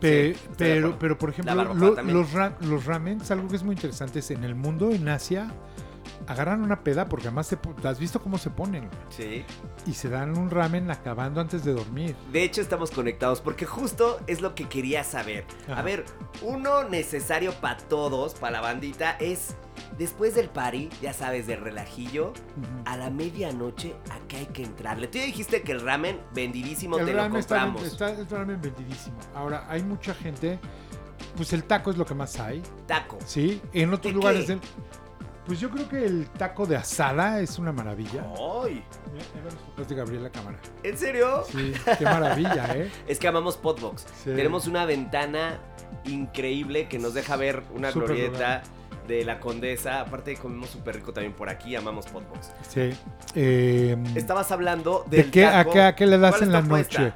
[0.00, 3.74] Pe- Sí, pero, pero, por ejemplo, lo- los, ra- los ramens, algo que es muy
[3.74, 5.52] interesante es en el mundo, en Asia,
[6.26, 8.88] agarran una peda porque además se has visto cómo se ponen?
[9.10, 9.44] Sí.
[9.86, 12.14] y se dan un ramen acabando antes de dormir.
[12.32, 15.44] De hecho, estamos conectados porque justo es lo que quería saber.
[15.74, 16.04] A ver,
[16.42, 19.54] uno necesario para todos, para la bandita, es
[19.98, 22.32] después del party, ya sabes, del relajillo,
[22.84, 25.08] a la medianoche, acá hay que entrarle.
[25.08, 27.82] Tú ya dijiste que el ramen vendidísimo te lo está, compramos.
[27.84, 29.16] está el ramen vendidísimo.
[29.34, 30.58] Ahora, hay mucha gente,
[31.36, 33.18] pues el taco es lo que más hay, Taco.
[33.26, 33.60] ¿sí?
[33.72, 34.58] En otros ¿De lugares qué?
[35.50, 38.24] Pues yo creo que el taco de asada es una maravilla.
[38.64, 38.84] ¡Ay!
[39.12, 40.56] Mira, de Gabriela Cámara.
[40.84, 41.42] ¿En serio?
[41.50, 42.88] Sí, qué maravilla, ¿eh?
[43.08, 44.02] Es que amamos Potbox.
[44.22, 44.30] Sí.
[44.36, 45.58] Tenemos una ventana
[46.04, 48.62] increíble que nos deja ver una Súper glorieta lugar.
[49.08, 50.02] de la condesa.
[50.02, 52.52] Aparte comemos súper rico también por aquí, amamos Potbox.
[52.68, 52.92] Sí.
[53.34, 56.52] Eh, Estabas hablando del ¿De qué a, qué a qué le das ¿Cuál es en
[56.52, 57.12] la noche?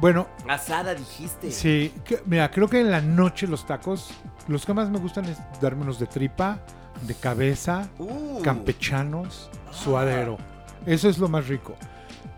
[0.00, 1.52] Bueno, Asada dijiste.
[1.52, 1.94] sí.
[2.04, 4.10] que- mira, creo que en la noche los tacos,
[4.48, 6.58] los que más me gustan es darme unos de tripa,
[7.02, 9.72] de cabeza, Uh, campechanos, Ah.
[9.72, 10.36] suadero.
[10.86, 11.74] Eso es lo más rico.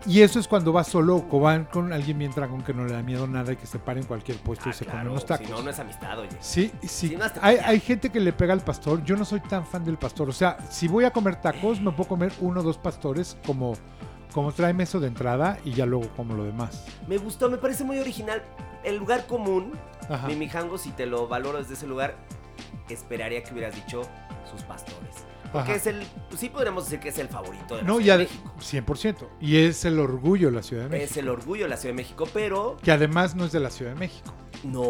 [0.05, 2.93] Y eso es cuando vas solo o van con alguien bien dragón que no le
[2.93, 5.11] da miedo nada y que se pare en cualquier puesto ah, y se claro, come
[5.11, 5.47] unos tacos.
[5.47, 6.29] Si no, no es amistad, oye.
[6.39, 7.09] Sí, sí.
[7.09, 9.03] Si no, hasta hay, hay gente que le pega al pastor.
[9.03, 10.29] Yo no soy tan fan del pastor.
[10.29, 13.73] O sea, si voy a comer tacos, me puedo comer uno o dos pastores como,
[14.31, 16.85] como tráeme eso de entrada y ya luego como lo demás.
[17.07, 18.41] Me gustó, me parece muy original.
[18.85, 19.73] El lugar común,
[20.09, 20.27] Ajá.
[20.27, 22.15] Mimijango, si te lo valoro desde ese lugar,
[22.87, 24.03] esperaría que hubieras dicho
[24.47, 25.15] sus pastores.
[25.51, 25.75] Porque Ajá.
[25.79, 26.03] es el,
[26.37, 28.53] sí podríamos decir que es el favorito de la No, Ciudad ya de de- México.
[28.59, 29.27] 100%.
[29.39, 31.09] Y es el orgullo de la Ciudad de México.
[31.11, 33.69] Es el orgullo de la Ciudad de México, pero Que además no es de la
[33.69, 34.33] Ciudad de México.
[34.65, 34.81] no.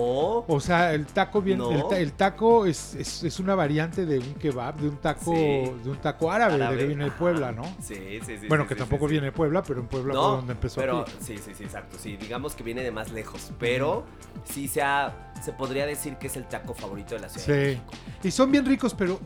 [0.48, 1.72] O sea, el taco viene, No.
[1.72, 5.32] el, ta- el taco es, es, es una variante de un kebab, de un taco,
[5.36, 5.42] Sí.
[5.84, 6.78] de un taco árabe, de árabe.
[6.80, 7.12] que viene de.
[7.12, 7.64] Puebla, ¿no?
[7.80, 8.48] Sí, sí, sí.
[8.48, 11.02] bueno, sí, que sí, tampoco viene de Puebla, pero en Puebla fue donde empezó pero
[11.02, 11.12] aquí.
[11.20, 11.98] sí, sí, sí, exacto.
[12.00, 14.06] Sí, digamos que viene de más lejos, pero
[14.46, 17.74] sí se, ha- se podría decir que es el taco favorito de la Ciudad de
[17.76, 17.82] Sí.
[17.82, 17.92] México.
[18.24, 19.20] Y son bien ricos, pero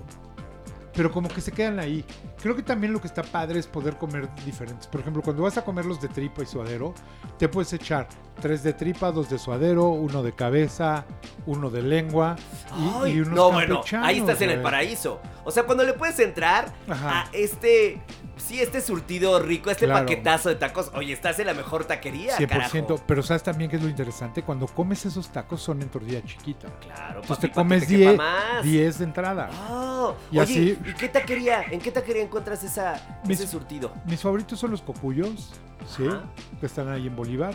[0.93, 2.03] pero como que se quedan ahí.
[2.41, 4.87] Creo que también lo que está padre es poder comer diferentes.
[4.87, 6.93] Por ejemplo, cuando vas a comer los de tripa y suadero,
[7.37, 8.07] te puedes echar
[8.41, 11.05] tres de tripa, dos de suadero, uno de cabeza,
[11.45, 12.35] uno de lengua
[12.79, 15.19] y, Ay, y unos no, bueno, ahí estás en el paraíso.
[15.43, 17.21] O sea, cuando le puedes entrar Ajá.
[17.23, 18.01] a este,
[18.37, 20.05] sí, este surtido rico, este Claro.
[20.05, 23.03] paquetazo de tacos, oye, estás en la mejor taquería, 100%, carajo.
[23.07, 26.67] pero sabes también que es lo interesante, cuando comes esos tacos son en tortilla chiquita.
[26.79, 28.63] Claro, Entonces papi, te comes te quepa 10 más.
[28.63, 29.49] 10 de entrada.
[29.69, 31.63] Oh, Y oye, así- ¿y qué taquería?
[31.71, 33.91] ¿En qué taquería encuentras esa, Mis- ese surtido?
[34.05, 35.49] Mis favoritos son los cocuyos,
[35.85, 36.07] ¿sí?
[36.07, 36.21] Ajá.
[36.61, 37.53] que están ahí en Bolívar.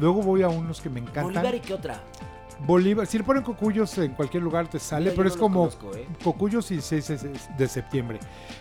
[0.00, 1.24] Luego voy a unos que me encantan.
[1.24, 2.00] ¿Bolívar y qué otra?
[2.66, 5.94] Bolívar, si le ponen cocuyos en cualquier lugar te sale, Mira, pero es como conozco,
[5.94, 6.06] ¿eh?
[6.22, 7.08] cocuyos y 6
[7.58, 8.20] de- septiembre.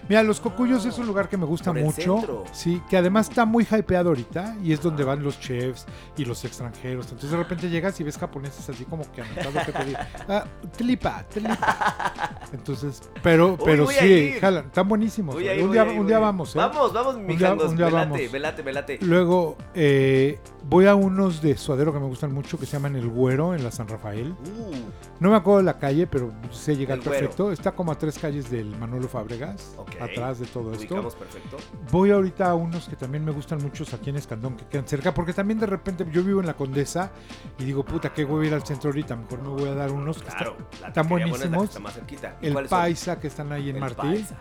[0.09, 3.63] Mira, los cocuyos es un lugar que me gusta mucho, sí, que además está muy
[3.69, 5.85] hypeado ahorita y es donde van los chefs
[6.17, 7.05] y los extranjeros.
[7.05, 10.43] Entonces de repente llegas y ves japoneses así como que anotado que digan, ah,
[10.77, 12.33] tlipa, tlipa.
[12.53, 15.41] Entonces, pero, pero sí, jalan, están buenísimos.
[15.41, 16.59] Ir, un voy día, un día vamos, ¿eh?
[16.59, 18.99] Vamos, vamos, mi velate, velate, velate.
[19.01, 20.39] Luego eh,
[20.69, 23.63] voy a unos de suadero que me gustan mucho que se llaman El Güero en
[23.63, 24.31] la San Rafael.
[24.31, 24.75] Uh,
[25.19, 27.51] No me acuerdo de la calle, pero sé llegar perfecto.
[27.51, 29.91] Está como a tres calles del Manuelo Fábregas, Ok.
[30.01, 30.95] atrás de todo esto.
[31.17, 31.57] perfecto.
[31.91, 35.13] Voy ahorita a unos que también me gustan mucho aquí en Escandón, que quedan cerca,
[35.13, 37.11] porque también de repente yo vivo en la Condesa
[37.59, 39.15] y digo, puta, ¿qué voy a ir al centro ahorita?
[39.15, 41.63] Mejor me voy a dar unos que Claro, están- la están que buenísimos.
[41.65, 42.37] está más cerquita.
[42.41, 42.67] ¿Y el son?
[42.67, 43.95] Paisa, que están ahí en El Martí.
[44.01, 44.35] Paisa.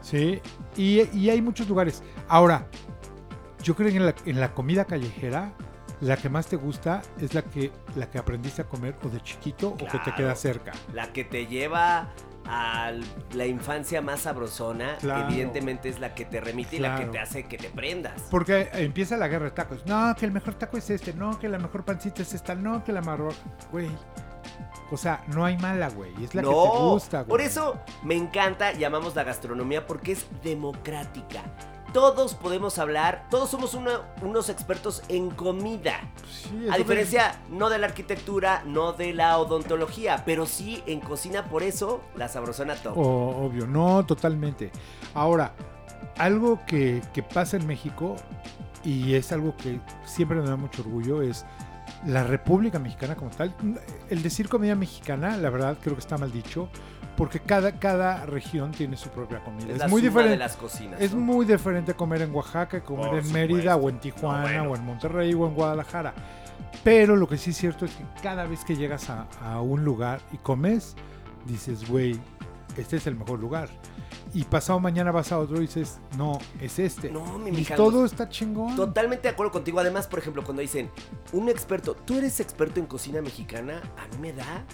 [0.00, 0.40] Sí,
[0.76, 2.02] y, y hay muchos lugares.
[2.28, 2.66] Ahora,
[3.62, 5.52] yo creo que en la, en la comida callejera,
[6.00, 9.20] la que más te gusta es la que, la que aprendiste a comer o de
[9.20, 10.72] chiquito o que te queda cerca.
[10.92, 12.08] La que te lleva
[12.50, 12.92] a
[13.34, 15.28] la infancia más sabrosona, Claro.
[15.28, 18.22] evidentemente es la que te remite y la que te hace que te prendas.
[18.30, 19.84] Porque empieza la guerra de tacos.
[19.86, 21.12] No, que el mejor taco es este.
[21.12, 22.54] No, que la mejor pancita es esta.
[22.54, 23.34] No, que la marrón.
[23.70, 23.90] Güey.
[24.90, 26.10] O sea, no hay mala, güey.
[26.24, 27.28] Es la que te gusta, güey.
[27.28, 31.42] por eso me encanta, llamamos la gastronomía, porque es democrática.
[31.92, 35.94] Todos podemos hablar, todos somos una- unos expertos en comida.
[36.30, 41.00] Sí, A me- diferencia no de la arquitectura, no de la odontología, pero sí en
[41.00, 42.96] cocina, por eso la sabrosona top.
[42.98, 44.70] O- obvio, no, totalmente.
[45.14, 45.54] Ahora,
[46.18, 48.16] algo que, que pasa en México
[48.84, 51.46] y es algo que siempre me da mucho orgullo es
[52.06, 53.54] la República Mexicana como tal.
[54.10, 56.68] El decir comida mexicana, la verdad, creo que está mal dicho,
[57.18, 59.66] porque cada, cada región tiene su propia comida.
[59.66, 60.30] es Es, la muy diferente.
[60.30, 61.00] de las cocinas.
[61.00, 61.20] Es ¿no?
[61.20, 63.86] muy diferente comer en Oaxaca, comer Por en Mérida supuesto.
[63.86, 64.72] o en Tijuana No, bueno.
[64.72, 66.14] o en Monterrey o en Guadalajara.
[66.84, 69.84] Pero lo que sí es cierto es que cada vez que llegas a, a un
[69.84, 70.94] lugar y comes,
[71.44, 72.16] dices, güey,
[72.76, 73.68] este es el mejor lugar.
[74.32, 77.10] Y pasado mañana vas a otro y dices, no, es este.
[77.10, 78.76] No, mi y todo está chingón.
[78.76, 79.80] Totalmente de acuerdo contigo.
[79.80, 80.88] Además, por ejemplo, cuando dicen,
[81.32, 84.64] un experto, tú eres experto en cocina mexicana, a mí me da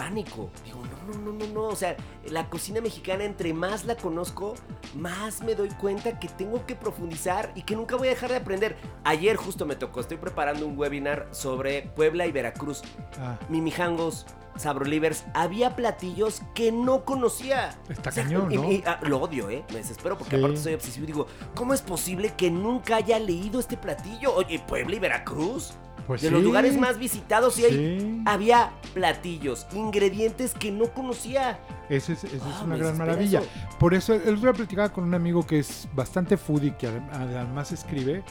[0.00, 0.48] pánico.
[0.64, 1.62] Digo, no, no, no, no, no.
[1.68, 4.54] O sea, la cocina mexicana, entre más la conozco,
[4.94, 8.36] más me doy cuenta que tengo que profundizar y que nunca voy a dejar de
[8.36, 8.76] aprender.
[9.04, 12.80] Ayer justo me tocó, estoy preparando un webinar sobre Puebla y Veracruz.
[13.18, 14.24] Ah, Mimijangos,
[14.56, 17.78] Sabrolivers, había platillos que no conocía.
[17.88, 18.70] Está cañón, y- ¿no?
[18.72, 19.64] y, ah, lo odio, ¿eh?
[19.70, 20.42] Me desespero porque Sí.
[20.42, 24.34] aparte soy obsesivo y digo, ¿cómo es posible que nunca haya leído este platillo?
[24.34, 25.72] Oye, Puebla y Veracruz,
[26.06, 27.62] pues de los lugares más visitados y.
[27.62, 28.22] Sí.
[28.26, 31.60] Había platillos, ingredientes que no conocía.
[31.88, 33.40] Esa es, Ah, una gran maravilla.
[33.40, 33.48] eso.
[33.78, 37.08] Por eso, el otro día platicaba con un amigo que es bastante foodie, que adem-
[37.12, 38.22] además escribe.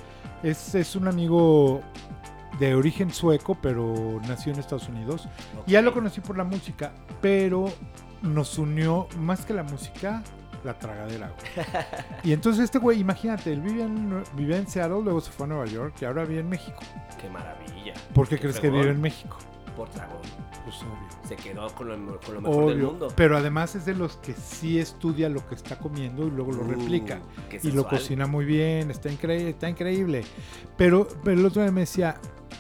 [0.44, 1.82] Es, es un amigo
[2.60, 5.28] de origen sueco, pero nació en Estados Unidos.
[5.66, 6.92] Y ya lo conocí por la música,
[7.22, 7.66] pero
[8.22, 10.22] nos unió más que la música,
[10.64, 11.32] la tragadera.
[11.56, 11.66] güey.
[12.24, 15.50] y entonces este güey, imagínate, él vivía en, vivía en Seattle, luego se fue a
[15.50, 16.80] Nueva York y ahora vive en México.
[17.22, 17.94] Qué maravilla.
[18.14, 19.38] ¿Por qué crees que vive en México?
[19.78, 20.20] Por dragón.
[20.66, 21.08] Pues obvio.
[21.28, 23.08] Se quedó con lo, con lo mejor del mundo.
[23.16, 26.64] pero además es de los que sí estudia lo que está comiendo y luego lo
[26.64, 27.20] Uh, replica.
[27.64, 30.26] Y lo cocina muy bien, está, increíble está increíble.
[30.76, 32.20] Pero, pero el otro día me decía,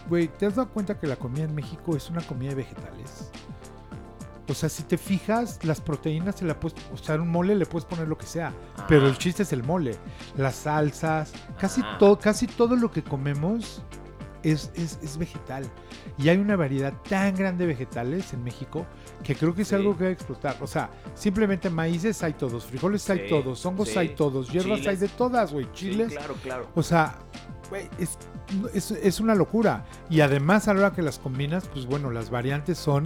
[0.09, 3.29] güey, ¿te has dado cuenta que la comida en México es una comida de vegetales?
[4.49, 7.67] O sea, si te fijas, las proteínas se la puedes, o sea, un mole le
[7.67, 8.51] puedes poner lo que sea,
[8.87, 9.09] pero Ah.
[9.09, 9.95] el chiste es el mole,
[10.37, 11.97] las salsas, casi, Ah.
[11.99, 13.83] todo, casi todo lo que comemos
[14.41, 15.65] es, es, es vegetal.
[16.17, 18.85] Y hay una variedad tan grande de vegetales en México
[19.23, 19.75] que creo que es Sí.
[19.75, 20.55] algo que hay que explotar.
[20.61, 23.99] O sea, simplemente maíces hay todos, frijoles hay todos, hongos sí.
[23.99, 26.13] hay todos, hierbas hay de todas, güey, chiles.
[26.13, 26.67] claro, claro.
[26.73, 27.19] O sea,
[27.69, 28.17] güey, es,
[28.73, 29.85] es, es una locura.
[30.09, 33.05] Y además a la hora que las combinas, pues bueno, las variantes son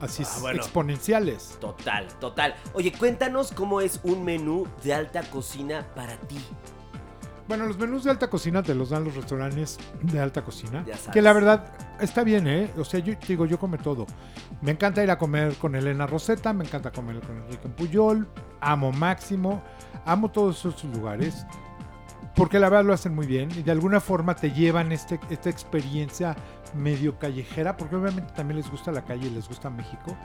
[0.00, 0.58] así Ah, bueno.
[0.60, 1.56] exponenciales.
[1.60, 2.54] Total, total.
[2.74, 6.38] Oye, cuéntanos cómo es un menú de alta cocina para ti.
[7.46, 10.82] Bueno, los menús de alta cocina te los dan los restaurantes de alta cocina.
[10.86, 11.12] Ya sabes.
[11.12, 12.70] Que la verdad está bien, ¿eh?
[12.78, 14.06] O sea, yo digo, yo come todo.
[14.62, 18.26] Me encanta ir a comer con Elena Rosetta, me encanta comer con Enrique Puyol,
[18.62, 19.62] amo Máximo,
[20.06, 21.44] amo todos esos lugares.
[22.34, 25.50] Porque la verdad lo hacen muy bien y de alguna forma te llevan este, esta
[25.50, 26.34] experiencia
[26.74, 30.16] medio callejera, porque obviamente también les gusta la calle y les gusta México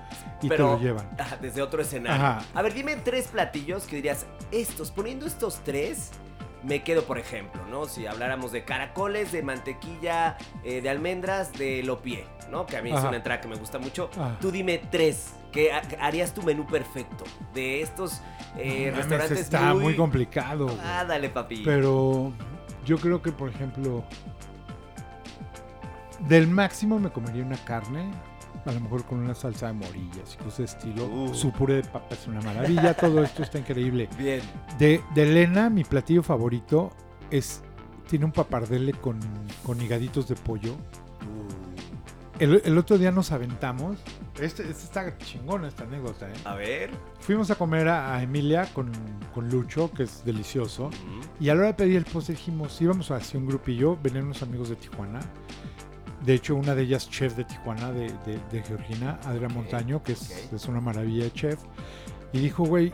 [0.41, 1.09] y Pero- te lo llevan.
[1.41, 2.23] Desde otro escenario.
[2.25, 2.41] Ajá.
[2.53, 6.09] A ver, dime tres platillos que dirías, estos, poniendo estos tres,
[6.63, 7.85] me quedo, por ejemplo, ¿no?
[7.85, 12.65] Si habláramos de caracoles, de mantequilla, eh, de almendras, de lopié, ¿no?
[12.65, 14.09] Que a mí es una entrada que me gusta mucho.
[14.41, 18.21] Tú dime tres, que ha- harías tu menú perfecto de estos
[18.57, 20.67] eh, No restaurantes está muy, complicado.
[20.83, 21.61] Ah, dale, papi.
[21.63, 22.31] Pero
[22.85, 24.03] yo creo que, por ejemplo,
[26.27, 28.11] del máximo me comería una carne,
[28.65, 31.05] a lo mejor con una salsa de morillas y cosas de estilo.
[31.05, 31.33] Uh.
[31.33, 34.09] Su puré de papa es una maravilla, todo esto está increíble.
[34.17, 34.41] Bien.
[34.77, 36.91] De, de Elena, mi platillo favorito
[37.31, 37.61] es,
[38.09, 39.19] tiene un papardelle con,
[39.65, 40.75] con higaditos de pollo.
[42.39, 43.97] El, el otro día nos aventamos,
[44.39, 46.33] este, este está chingona esta anécdota, ¿eh?
[46.45, 46.89] A ver.
[47.19, 48.89] Fuimos a comer a, a Emilia con,
[49.33, 50.89] con Lucho, que es delicioso.
[51.39, 54.41] Y a la hora de pedir el postre dijimos, íbamos hacia un grupillo, venían unos
[54.41, 55.19] amigos de Tijuana.
[56.25, 60.01] De hecho, una de ellas chef de Tijuana, de, de- de Georgina, Adriana Ok, Montaño,
[60.03, 61.59] que es, es una maravilla de chef.
[62.31, 62.91] Y dijo, güey,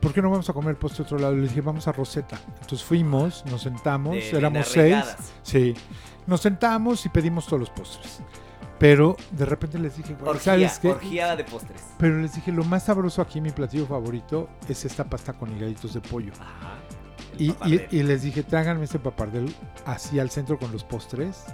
[0.00, 1.34] ¿por qué no vamos a comer el postre a otro lado?
[1.34, 2.38] Le dije, vamos a Rosetta.
[2.60, 5.04] Entonces fuimos, nos sentamos, De éramos seis.
[5.42, 5.74] Sí,
[6.28, 8.20] nos sentamos y pedimos todos los postres.
[8.84, 10.88] Pero de repente les dije, güey, Orgía, ¿sabes qué?
[10.90, 11.80] orgía de postres.
[11.96, 15.94] Pero les dije, lo más sabroso aquí, mi platillo favorito, es esta pasta con higaditos
[15.94, 16.34] de pollo.
[16.38, 16.74] Ajá.
[17.38, 17.88] Y, y- papardel.
[17.90, 19.54] y les dije, tráiganme ese papardel
[19.86, 21.46] así al centro con los postres.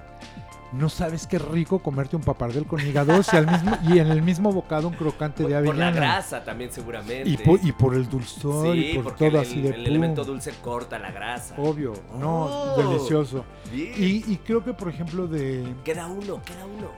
[0.72, 4.22] No sabes qué rico comerte un papardel con hígados y, al mismo, y en el
[4.22, 6.12] mismo bocado un crocante por, de por la avellana.
[6.12, 7.28] grasa también seguramente.
[7.28, 9.84] Y por, y por el dulzor sí, y por todo el, así de el pum.
[9.86, 11.54] elemento dulce corta la grasa.
[11.58, 12.76] Obvio, no, Oh.
[12.76, 13.44] delicioso.
[13.72, 15.74] Y creo que, por ejemplo, de...
[15.84, 16.88] Queda uno, queda uno.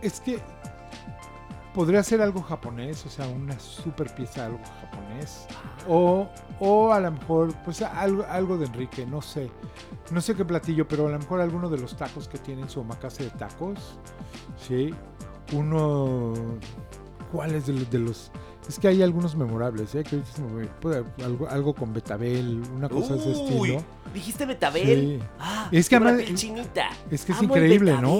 [0.00, 0.38] Es que
[1.74, 5.46] podría ser algo japonés, o sea, una super pieza de algo japonés.
[5.88, 6.28] O,
[6.60, 9.50] o a lo mejor, pues algo, algo de Enrique, no sé.
[10.10, 12.80] No sé qué platillo, pero a lo mejor alguno de los tacos que tienen su
[12.80, 13.98] omakase de tacos.
[14.56, 14.94] Sí.
[15.54, 16.34] Uno.
[17.32, 18.30] ¿Cuáles de, los- de los.?
[18.72, 20.02] Es que hay algunos memorables, ¿eh?
[20.02, 20.22] Que
[21.22, 23.34] algo, algo con betabel, una cosa de ese Uy,
[23.72, 23.84] estilo.
[24.14, 25.18] ¿Dijiste betabel?
[25.20, 25.26] Sí.
[25.38, 26.88] Ah, Es que además- chinita.
[27.10, 28.18] es que es Amo el increíble, ¿no?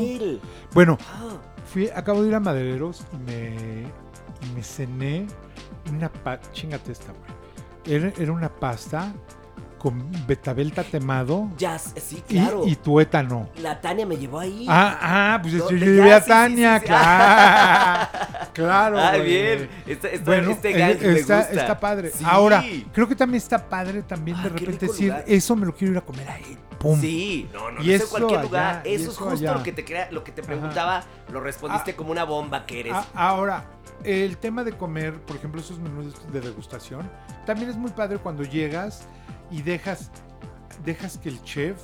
[0.74, 1.38] Bueno, Ah,
[1.72, 3.48] fui, acabo de ir a Madereros y me,
[4.42, 5.26] y me cené
[5.90, 6.52] una pasta.
[6.52, 7.96] Chingate esta, güey.
[7.96, 9.10] Era, era una pasta
[9.82, 12.62] con betabel tatemado Ya, sí, y, claro.
[12.64, 13.48] y tuétano.
[13.56, 14.64] La Tania me llevó ahí.
[14.68, 14.96] Ah,
[15.34, 16.86] ah, pues yo llevé a sí, Tania, sí, sí.
[16.86, 18.08] claro.
[18.52, 18.98] claro.
[19.00, 19.68] Ah, bien.
[19.84, 21.52] Esta- esta- Bueno, este eh, me está, gusta.
[21.60, 22.12] está padre.
[22.24, 25.24] Ahora, creo que también está padre también Ah, de repente decir, lugar.
[25.26, 26.56] eso me lo quiero ir a comer ahí.
[26.78, 27.00] Pum.
[27.00, 28.82] Sí, no, no, Y no es en eso cualquier allá, lugar.
[28.84, 29.54] y Eso es eso justo allá.
[29.54, 30.46] lo que te crea, lo que te Ajá.
[30.48, 31.96] preguntaba, lo respondiste Ah.
[31.96, 32.94] como una bomba que eres.
[33.14, 33.64] Ahora,
[34.04, 37.08] el tema de comer, por ejemplo, esos menús de degustación,
[37.46, 39.02] también es muy padre cuando llegas
[39.52, 40.10] y dejas,
[40.84, 41.76] dejas que el chef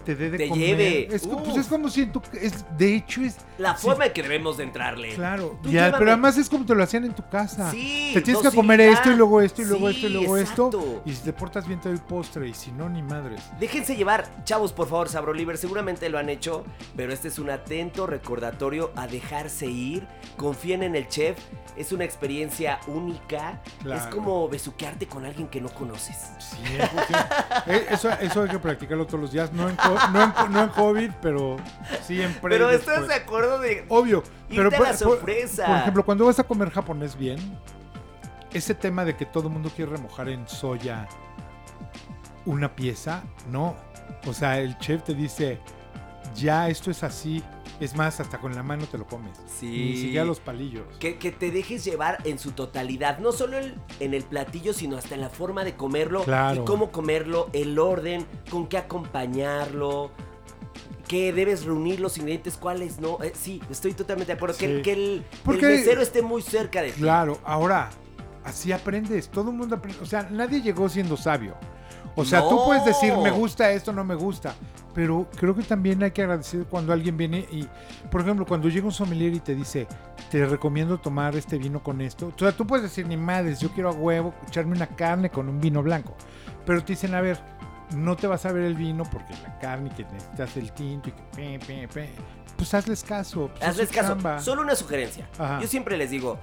[0.00, 0.66] te dé de Te comer.
[0.66, 1.14] lleve.
[1.14, 3.86] Es, pues es como si en tu, es, de hecho es la sí.
[3.86, 5.14] forma en que debemos de entrarle.
[5.14, 5.58] claro.
[5.64, 7.70] Ya, pero además es como te lo hacían en tu casa.
[7.70, 10.36] Sí, te tienes que comer esto y luego esto y luego Sí, esto y luego
[10.36, 11.02] esto.
[11.04, 13.42] Y si te portas bien te doy postre y si no ni madres.
[13.58, 16.64] Déjense llevar, chavos, por favor, Sabroliver, seguramente lo han hecho,
[16.96, 20.06] pero este es un atento recordatorio a dejarse ir.
[20.36, 21.38] Confíen en el chef,
[21.76, 23.62] es una experiencia única.
[23.82, 24.00] Claro.
[24.00, 26.16] Es como besuquearte con alguien que no conoces.
[26.38, 26.56] Sí,
[27.66, 29.52] eh, eso, eso hay que practicarlo todos los días.
[29.52, 29.76] No en,
[30.12, 31.56] no en, co- no en COVID, pero
[32.06, 34.22] sí en pre Pero ¿estás de acuerdo de Obvio.
[34.48, 35.66] irte Pero a por, la por- sorpresa?
[35.66, 37.38] por ejemplo, cuando vas a comer japonés bien,
[38.52, 41.08] ese tema de que todo el mundo quiere remojar en soya
[42.46, 43.74] una pieza, no.
[44.26, 45.58] O sea, el chef te dice,
[46.34, 47.42] ya esto es así.
[47.80, 49.36] Es más, hasta con la mano te lo comes.
[49.58, 49.66] Sí.
[49.66, 50.84] Ni siquiera los palillos.
[51.00, 54.96] Que, que te dejes llevar en su totalidad, no solo el- en el platillo, sino
[54.96, 56.62] hasta en la forma de comerlo Claro.
[56.62, 60.10] y cómo comerlo, el orden, con qué acompañarlo,
[61.08, 63.18] que debes reunir los ingredientes, cuáles no.
[63.22, 64.56] Eh, sí, estoy totalmente de acuerdo.
[64.56, 64.82] Que, Sí.
[64.82, 67.00] que el, el Porque- mesero esté muy cerca de ti.
[67.00, 67.90] Claro, ahora,
[68.44, 69.28] así aprendes.
[69.28, 70.00] Todo el mundo aprende.
[70.00, 71.56] O sea, nadie llegó siendo sabio.
[72.16, 74.54] O sea, tú puedes decir, me gusta esto, no me gusta.
[74.94, 77.66] Pero creo que también hay que agradecer cuando alguien viene y,
[78.10, 79.88] por ejemplo, cuando llega un sommelier y te dice,
[80.30, 82.32] te recomiendo tomar este vino con esto.
[82.34, 85.48] O sea, tú puedes decir, ni madres, yo quiero a huevo echarme una carne con
[85.48, 86.14] un vino blanco.
[86.64, 87.38] Pero te dicen, a ver,
[87.96, 91.12] no te vas a ver el vino porque la carne que necesitas el tinto y
[91.12, 92.10] que pe, pe, pe.
[92.56, 93.48] Pues hazles caso.
[93.48, 94.16] pues, es Hazles caso.
[94.40, 95.28] Solo una sugerencia.
[95.38, 95.60] Ajá.
[95.60, 96.38] Yo siempre les digo,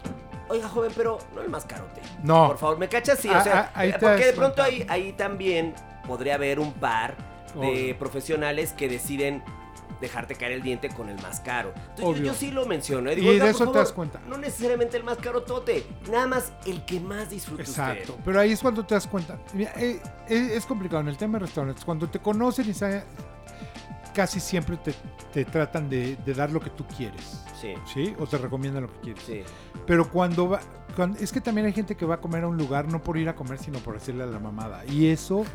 [0.52, 2.02] oiga, joven, pero no el más carote.
[2.24, 2.48] No.
[2.50, 3.20] Por favor, ¿me cachas?
[3.20, 5.74] Sí, Ah, o sea, ah, ahí eh, porque de pronto ahí, ahí también
[6.08, 7.16] podría haber un par
[7.60, 9.44] de profesionales que deciden
[10.00, 11.74] dejarte caer el diente con el más caro.
[11.96, 13.10] Entonces, yo, sí lo menciono.
[13.12, 13.14] ¿eh?
[13.14, 14.20] Y Digo, "Oiga, de eso te das cuenta.
[14.28, 18.24] No necesariamente el más caro tote, nada más el que más disfrute Exacto, usted.
[18.26, 19.38] pero ahí es cuando te das cuenta.
[19.54, 21.86] Mira, eh, eh, es complicado en el tema de restaurantes.
[21.86, 23.04] Cuando te conocen y saben,
[24.14, 24.94] casi siempre te,
[25.34, 28.16] te tratan de, de dar lo que tú quieres, Sí, ¿sí?
[28.20, 29.24] O te recomiendan lo que quieres.
[29.24, 29.44] sí.
[29.86, 30.60] Pero cuando va,
[30.96, 33.18] cuando- es que también hay gente que va a comer a un lugar no por
[33.18, 34.84] ir a comer, sino por hacerle a la mamada.
[34.86, 35.46] Y eso,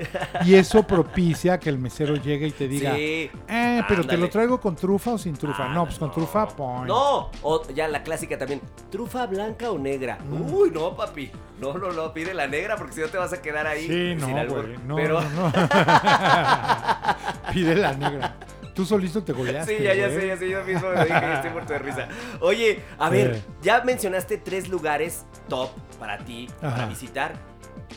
[0.45, 3.31] y eso propicia que el mesero llegue y te diga, Sí.
[3.49, 5.67] eh, pero te lo traigo con trufa o sin trufa.
[5.67, 6.87] Ah, no, pues con trufa, point.
[6.87, 8.61] No, o ya la clásica también.
[8.91, 10.19] ¿Trufa blanca o negra?
[10.29, 10.53] Mm.
[10.55, 11.31] Uy, no, papi.
[11.61, 13.87] No, no, no, pide la negra porque si no te vas a quedar ahí.
[13.87, 14.77] Sí, sin no, güey.
[14.87, 15.53] No, Pero, no, no.
[17.53, 18.37] Pide la negra.
[18.77, 19.79] Tú solito te goleaste.
[19.79, 22.09] Sí, ya, ya sé, ya sé, yo mismo me dije, estoy muerto de risa.
[22.41, 27.33] Oye, a ver, ya mencionaste tres lugares top para ti, para visitar,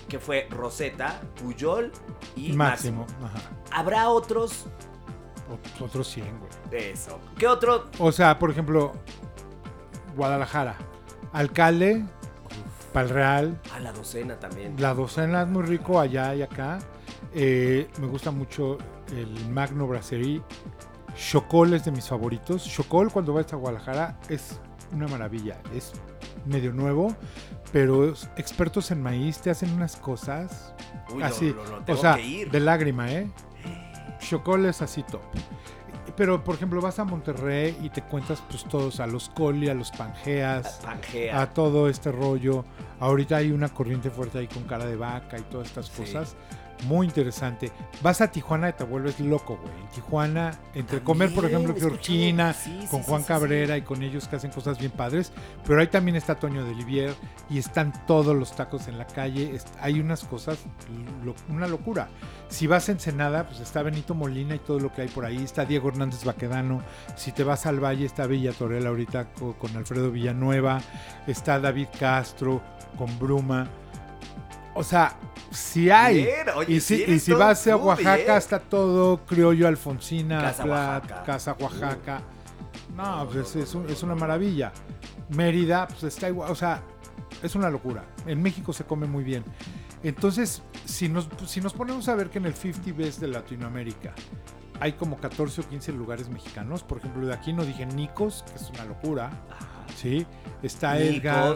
[0.07, 1.91] que fue Rosetta, Puyol
[2.37, 3.01] y Máximo.
[3.01, 3.25] Máximo.
[3.27, 3.39] Ajá.
[3.71, 4.67] ¿Habrá otros?
[5.51, 6.81] Ot- Otros 100, güey.
[6.91, 7.19] Eso.
[7.37, 7.87] ¿Qué otro?
[7.99, 8.93] O sea, por ejemplo,
[10.15, 10.75] Guadalajara.
[11.33, 12.03] Alcalde,
[12.93, 13.59] Pal Real.
[13.73, 14.75] A la docena también.
[14.79, 16.79] La docena es muy rico allá y acá.
[17.33, 18.77] Eh, me gusta mucho
[19.11, 20.41] el Magno Brasserie.
[21.17, 22.63] Chocol es de mis favoritos.
[22.65, 24.59] Chocol cuando vas a Guadalajara es
[24.93, 25.57] una maravilla.
[25.75, 25.93] Es
[26.45, 27.15] medio nuevo,
[27.71, 30.73] pero expertos en maíz te hacen unas cosas
[31.13, 31.55] Uy, así.
[31.87, 33.29] o sea, de lágrima, ¿eh?
[34.19, 35.21] Chocol es así top.
[36.15, 39.73] Pero, por ejemplo, vas a Monterrey y te cuentas pues todos, a los Coli, a
[39.73, 41.41] los Pangeas, Pangea.
[41.41, 42.65] a todo este rollo.
[42.99, 46.01] Ahorita hay una corriente fuerte ahí con cara de vaca y todas estas Sí.
[46.01, 46.35] cosas.
[46.85, 47.71] Muy interesante.
[48.01, 49.73] Vas a Tijuana y te vuelves loco, güey.
[49.81, 54.01] En Tijuana, entre comer, por ejemplo, Georgina, sí, con sí, Juan sí, Cabrera y con
[54.01, 55.33] ellos que hacen cosas bien padres.
[55.65, 57.13] Pero ahí también está Toño de Olivier
[57.49, 59.59] y están todos los tacos en la calle.
[59.81, 60.57] Hay unas cosas,
[61.25, 62.07] lo- una locura.
[62.47, 65.43] Si vas a Ensenada, pues está Benito Molina y todo lo que hay por ahí.
[65.43, 66.81] Está Diego Hernández Baquedano.
[67.17, 70.79] Si te vas al Valle, está Villa Torel ahorita co- con Alfredo Villanueva.
[71.27, 72.61] Está David Castro
[72.97, 73.67] con Bruma.
[74.79, 75.13] O sea,
[75.51, 76.23] si hay.
[76.23, 78.37] Bien, oye, y si, y si vas a Oaxaca, ¿eh?
[78.37, 81.23] está todo criollo Alfonsina, Casa Plat, Oaxaca.
[81.25, 82.21] Casa Oaxaca.
[82.95, 84.71] No, pues es, es un- es una maravilla.
[85.29, 86.81] Mérida, pues está igual, o sea,
[87.43, 88.05] es una locura.
[88.25, 89.43] En México se come muy bien.
[90.01, 94.13] Entonces, si nos, si nos ponemos a ver que en el 50 Best de Latinoamérica
[94.79, 98.55] hay como 14 o 15 lugares mexicanos, por ejemplo, de aquí no dije Nicos, que
[98.55, 99.29] es una locura.
[99.95, 100.25] ¿Sí?
[100.61, 101.55] Está Edgar,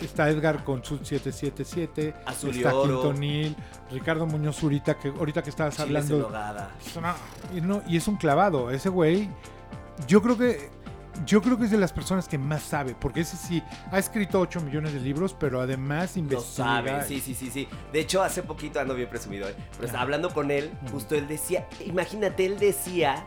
[0.00, 2.70] está Edgar con su 777, Azul está.
[2.72, 3.54] Quintonil,
[3.90, 6.30] Ricardo Muñoz Zurita, que ahorita que estabas hablando,
[6.84, 7.14] es una-
[7.54, 9.28] y, no- y es un clavado, ese güey,
[10.08, 10.70] yo creo que
[11.26, 13.62] yo creo que es de las personas que más sabe, porque ese sí
[13.92, 16.66] ha escrito 8 millones de libros, pero además Lo investiga.
[16.66, 17.68] sabe, sí, sí, sí, sí.
[17.92, 19.54] De hecho, hace poquito ando bien presumido, ¿eh?
[19.78, 23.22] Pero hablando con él, justo él decía, imagínate, él decía,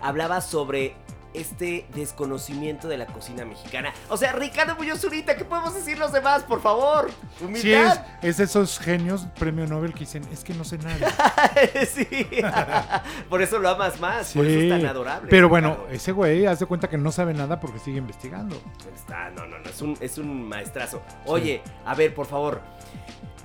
[0.00, 0.94] hablaba sobre
[1.34, 3.92] este desconocimiento de la cocina mexicana.
[4.08, 7.10] O sea, Ricardo Muñoz Zurita, ¿qué podemos decir los demás, por favor?
[7.10, 8.06] Sí, es, Humildad.
[8.22, 10.94] es de esos genios premio Nobel que dicen, es que no sé nada.
[11.86, 12.06] Sí.
[13.28, 15.28] por eso lo amas más, por eso es tan adorable.
[15.28, 18.56] Pero bueno, ese güey hace cuenta que no sabe nada porque sigue investigando.
[18.94, 21.02] Está, no, no, no, es un, es un maestrazo.
[21.26, 22.60] Oye, a ver, por favor.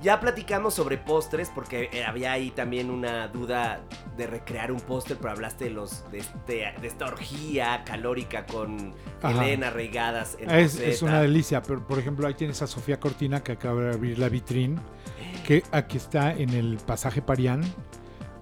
[0.02, 3.80] Ya platicamos sobre postres porque eh, había ahí también una duda
[4.16, 8.94] de recrear un póster, pero hablaste de los de, este, de esta orgía calórica con
[9.20, 9.44] Ajá.
[9.44, 13.42] Elena Regadas en Es, es una delicia, pero por ejemplo ahí tienes a Sofía Cortina
[13.42, 14.80] que acaba de abrir la vitrine,
[15.46, 17.62] que aquí está en el pasaje Parián.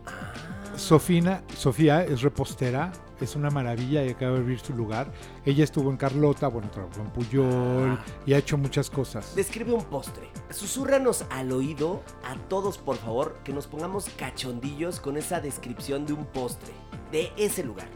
[0.07, 0.33] Ah.
[0.77, 2.93] Sofina, Sofía es repostera,
[3.25, 5.13] es una maravilla y acaba de abrir su lugar.
[5.45, 8.05] Ella estuvo en Carlota, bueno, trabajó en Puyol Ah.
[8.27, 9.35] y ha hecho muchas cosas.
[9.35, 10.29] Describe un postre.
[10.51, 16.13] Susúrranos al oído a todos, por favor, que nos pongamos cachondillos con esa descripción de
[16.15, 16.73] un postre.
[17.13, 17.89] De ese lugar.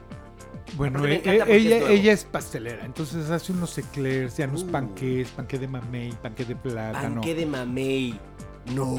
[0.76, 3.76] Bueno, Aparte me e- encanta e- porque es ella, ella es pastelera, entonces hace unos
[3.76, 4.70] eclairs, ya unos Uh.
[4.70, 7.14] panqués, panqué de mamey, panqué de plátano.
[7.16, 8.18] Panque de mamey.
[8.74, 8.96] No.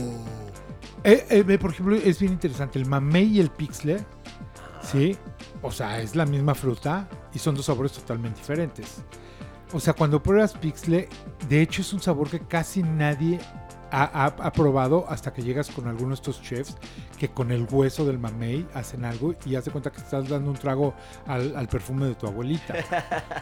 [1.03, 2.77] Eh, eh, por ejemplo, es bien interesante.
[2.79, 4.03] El mamey y el pixle,
[4.81, 5.17] ¿sí?
[5.63, 9.03] O sea, es la misma fruta y son dos sabores totalmente diferentes.
[9.71, 11.09] O sea, cuando pruebas pixle,
[11.49, 13.39] de hecho es un sabor que casi nadie
[13.95, 16.75] ha, probado hasta que llegas con algunos de estos chefs
[17.19, 20.49] que con el hueso del mamey hacen algo y haz de cuenta que estás dando
[20.49, 20.95] un trago
[21.27, 22.73] al, perfume de tu abuelita.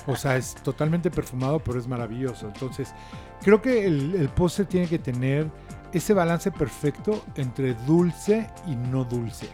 [0.08, 2.48] O sea, es totalmente perfumado, pero es maravilloso.
[2.48, 2.94] Entonces,
[3.42, 5.50] creo que el postre tiene que tener
[5.94, 9.50] ese balance perfecto entre dulce y no dulce.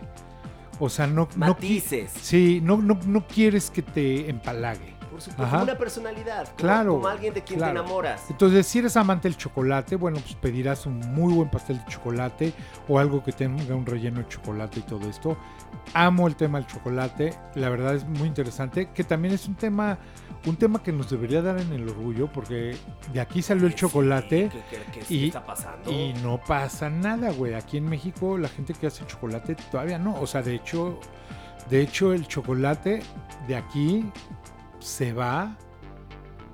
[0.79, 1.27] O sea, no...
[1.35, 2.11] no Matices.
[2.21, 4.96] sí, no, no, no quieres que te empalague.
[5.17, 5.63] Por supuesto, Ajá.
[5.63, 6.43] una personalidad.
[6.45, 7.73] como- Claro, Como alguien de quien claro.
[7.73, 8.29] te enamoras.
[8.29, 12.53] Entonces, si eres amante del chocolate, bueno, pues pedirás un muy buen pastel de chocolate
[12.87, 15.35] o algo que tenga un relleno de chocolate y todo esto.
[15.95, 19.97] Amo el tema del chocolate, la verdad es muy interesante, que también es un tema,
[20.45, 22.77] un tema que nos debería dar en el orgullo, porque
[23.11, 25.91] de aquí salió el Sí, chocolate ¿Qué, qué- qué- qué y- está pasando?
[25.91, 27.55] y no pasa nada, güey.
[27.55, 30.15] Aquí en México la gente que hace chocolate todavía no.
[30.21, 30.99] O sea, de hecho,
[31.71, 33.01] de hecho el chocolate
[33.47, 34.09] de aquí
[34.79, 35.57] se va,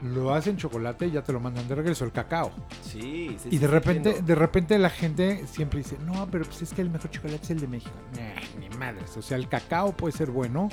[0.01, 2.51] lo hacen chocolate y ya te lo mandan de regreso, el cacao.
[2.81, 4.27] Sí, sí, Y de sí, repente, entiendo.
[4.27, 7.49] de repente la gente siempre dice, no, pero pues es que el mejor chocolate es
[7.51, 7.95] el de México.
[8.15, 9.15] Nah, ni madres.
[9.17, 10.69] O sea, el cacao puede ser bueno,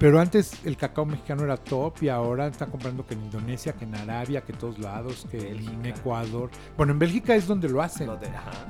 [0.00, 3.84] pero antes el cacao mexicano era top y ahora están comprando que en Indonesia, que
[3.84, 5.84] en Arabia, que en todos lados, que en.
[5.84, 6.50] Ecuador.
[6.76, 8.08] Bueno, en Bélgica es donde lo hacen.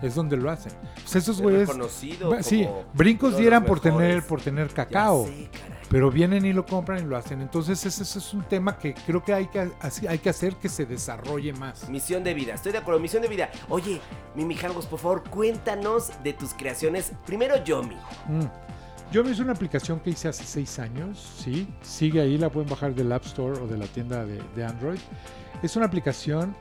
[0.03, 0.72] Es donde lo hacen.
[0.95, 1.70] Pues esos Es güeyes.
[2.41, 5.26] Sí, brincos dieran por tener, por tener cacao.
[5.26, 5.49] sé.
[5.89, 7.41] Pero vienen y lo compran y lo hacen.
[7.43, 9.70] Entonces, ese, ese es un tema que creo que hay que,
[10.09, 11.89] hay que hacer que se desarrolle más.
[11.89, 13.51] Misión de vida, estoy de acuerdo, misión de vida.
[13.68, 14.01] Oye,
[14.35, 17.12] Mimi Jangos, por favor, cuéntanos de tus creaciones.
[17.26, 17.97] Primero, Yomi.
[18.28, 18.45] Mm.
[19.13, 21.67] Yo me hice una aplicación que hice hace seis años, ¿sí?
[21.83, 25.01] Sigue ahí, la pueden bajar del App Store o de la tienda de, de Android.
[25.63, 26.55] Es una aplicación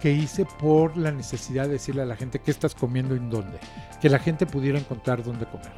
[0.00, 3.30] que hice por la necesidad de decirle a la gente qué estás comiendo y en
[3.30, 3.58] dónde.
[4.02, 5.72] Que la gente pudiera encontrar dónde comer.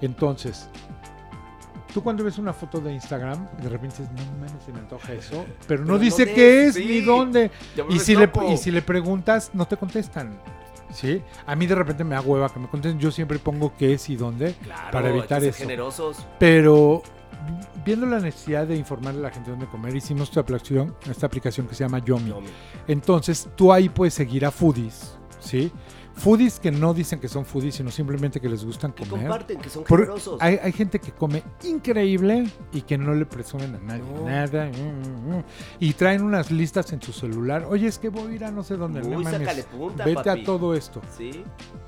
[0.00, 0.68] Entonces,
[1.92, 5.44] tú cuando ves una foto de Instagram, de repente dices, no se me antoja eso,
[5.66, 6.68] pero no Pero dice ¿dónde qué es?
[6.68, 6.84] es Sí.
[6.86, 7.50] ni dónde.
[7.98, 10.38] Si, le, y si le preguntas, no te contestan.
[10.94, 11.20] ¿Sí?
[11.46, 13.00] A mí de repente me da hueva que me contesten.
[13.00, 15.58] Yo siempre pongo qué es y dónde Claro, para hay que evitar ser eso.
[15.58, 16.26] generosos.
[16.38, 17.02] Pero
[17.84, 21.66] viendo la necesidad de informarle a la gente dónde comer, hicimos esta aplicación, esta aplicación
[21.66, 22.30] que se llama Yomi.
[22.30, 22.46] Yomi.
[22.86, 25.70] Entonces tú ahí puedes seguir a foodies, ¿sí?
[26.16, 29.26] Foodies que no dicen que son foodies, sino simplemente que les gustan Que comer.
[29.26, 30.40] comparten, que son generosos.
[30.40, 34.24] hay, hay gente que come increíble y que no le presumen a nadie No.
[34.24, 34.66] nada.
[34.66, 34.70] mm,
[35.30, 35.44] mm, mm.
[35.80, 37.66] Y traen unas listas en su celular.
[37.68, 39.00] Oye, es que voy a ir a no sé dónde.
[39.02, 40.40] Uy, mames, sácale punta, Vete papi.
[40.40, 41.00] a todo esto.
[41.16, 41.42] Sí.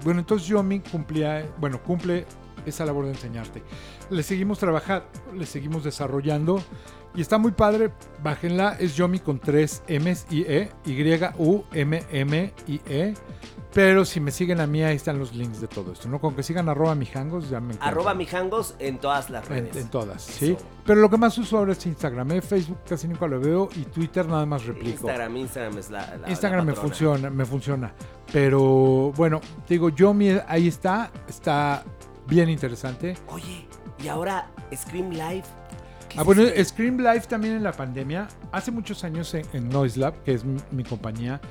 [0.05, 2.27] Bueno, entonces Yomi cumplía, bueno, cumple
[2.67, 3.63] esa labor de enseñarte.
[4.11, 6.61] Le seguimos trabajando, le seguimos desarrollando
[7.15, 7.93] y está muy padre.
[8.25, 10.71] Bájenla, es Yomi con tres M's y E,
[11.87, 13.15] Y-U-M-M-I-E.
[13.77, 16.19] Pero si me siguen a mí, ahí están los links de todo esto, ¿no?
[16.19, 17.91] Con que sigan arroba mijangos, ya me encuentran.
[17.91, 19.77] Arroba mijangos en todas las redes.
[19.77, 20.57] en todas, ¿sí?
[20.87, 22.41] Pero lo que más uso ahora es Instagram, ¿eh?
[22.41, 24.89] Facebook casi nunca lo veo y Twitter nada más replico.
[25.07, 27.93] Instagram, Instagram es la, la- Instagram la me funciona, me funciona.
[28.33, 31.85] Pero bueno, digo, yo mi, ahí está, está
[32.27, 33.15] bien interesante.
[33.29, 33.67] Oye,
[34.03, 35.45] y ahora Scream Live,
[36.09, 38.27] ¿qué Ah, bueno, Scream Live también en la pandemia.
[38.53, 41.43] Hace muchos años en, en Noise Lab, que es mi, mi compañía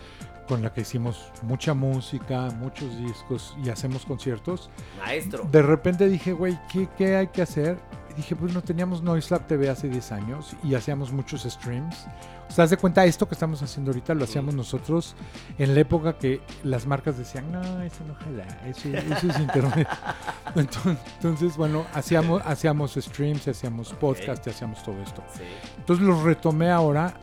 [0.47, 4.69] con la que hicimos mucha música, muchos discos y hacemos conciertos.
[4.99, 5.47] Maestro.
[5.51, 7.77] De repente dije, güey, ¿qué, ¿qué hay que hacer?
[8.11, 12.05] Y dije, pues no teníamos Noise Lab TV hace 10 años y hacíamos muchos streams.
[12.47, 15.15] O sea, de cuenta, esto que estamos haciendo ahorita lo hacíamos nosotros
[15.57, 19.87] en la época que las marcas decían, no, eso no jala, eso, eso es internet.
[20.55, 25.21] Entonces, entonces, bueno, hacíamos, hacíamos streams, hacíamos podcasts y hacíamos todo esto.
[25.33, 25.41] Sí.
[25.77, 27.13] Entonces los retomé ahora.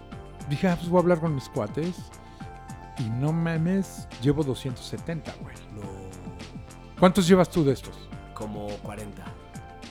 [0.51, 1.97] Dije, ah, pues voy a hablar con mis cuates.
[3.05, 5.55] Y no mames, llevo 270, güey.
[5.74, 5.88] No.
[6.98, 8.09] ¿Cuántos llevas tú de estos?
[8.34, 9.24] Como 40.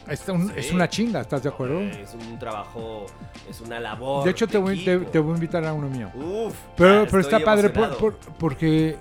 [0.07, 0.53] Es, un- Sí.
[0.57, 1.79] es una chinga, ¿estás de acuerdo?
[1.81, 3.05] Es un trabajo,
[3.49, 4.23] es una labor.
[4.25, 5.11] De hecho, te voy, te, equipo.
[5.11, 6.09] te voy a invitar a uno mío.
[6.15, 6.55] Uf.
[6.75, 8.97] Pero, está padre por- porque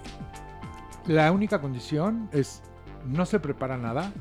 [1.07, 2.63] la única condición es
[3.07, 4.13] no se prepara nada.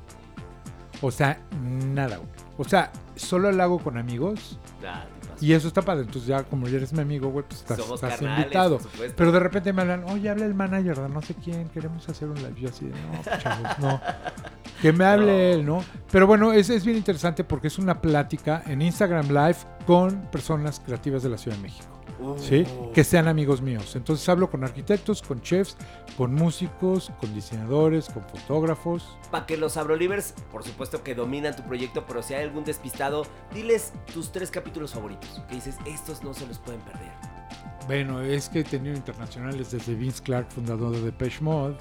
[1.02, 2.20] O sea, nada.
[2.58, 4.60] O sea, solo lo hago con amigos.
[5.42, 6.02] Y eso está padre.
[6.04, 8.78] Entonces ya como ya eres mi amigo, güey, pues estás, Somos estás carnales, invitado.
[8.80, 9.14] por.
[9.16, 12.28] Pero de repente me hablan, oye, habla el manager de no sé quién, queremos hacer
[12.28, 12.56] un live.
[12.60, 14.02] Yo así de, no, pues, chavos, no.
[14.82, 15.60] Que me hable No.
[15.60, 15.84] él, ¿no?
[16.10, 20.80] Pero bueno, es, es bien interesante porque es una plática en Instagram Live con personas
[20.80, 21.99] creativas de la Ciudad de México.
[22.38, 22.66] ¿Sí?
[22.80, 22.92] Uh.
[22.92, 23.96] Que sean amigos míos.
[23.96, 25.78] Entonces hablo con arquitectos, con chefs,
[26.18, 29.18] con músicos, con diseñadores, con fotógrafos.
[29.32, 33.26] Para que los Abrolivers, por supuesto que dominan tu proyecto, pero si hay algún despistado,
[33.54, 35.42] diles tus tres capítulos favoritos.
[35.48, 37.12] Que dices, estos no se los pueden perder.
[37.88, 41.76] Bueno, es que he tenido internacionales desde Vince Clark, fundador de Depeche Mode.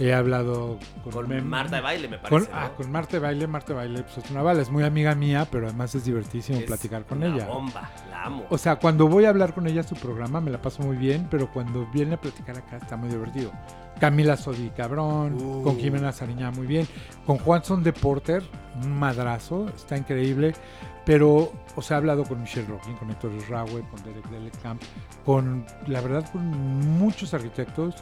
[0.00, 2.50] He hablado con, Marta de Baile, me Con, parece.
[2.54, 2.76] ah, ¿no?
[2.76, 5.46] con Marta de Baile, Marta de Baile pues es una bala, es muy amiga mía,
[5.50, 7.46] pero además es divertísimo Es platicar con una ella.
[7.48, 8.44] bomba, la amo.
[8.48, 11.26] O sea, cuando voy a hablar con ella su programa me la paso muy bien,
[11.30, 13.50] pero cuando viene a platicar acá está muy divertido.
[13.98, 15.62] Camila Sodi, cabrón, Uh.
[15.64, 16.86] con Jimena Sariña muy bien,
[17.26, 18.44] con Juanson de Porter,
[18.80, 20.54] un madrazo, está increíble,
[21.08, 24.82] pero, o sea, he hablado con Michelle Rocklin, con Héctor Raue, con Derek Delecamp,
[25.24, 26.44] con, la verdad, con
[26.98, 27.94] muchos arquitectos,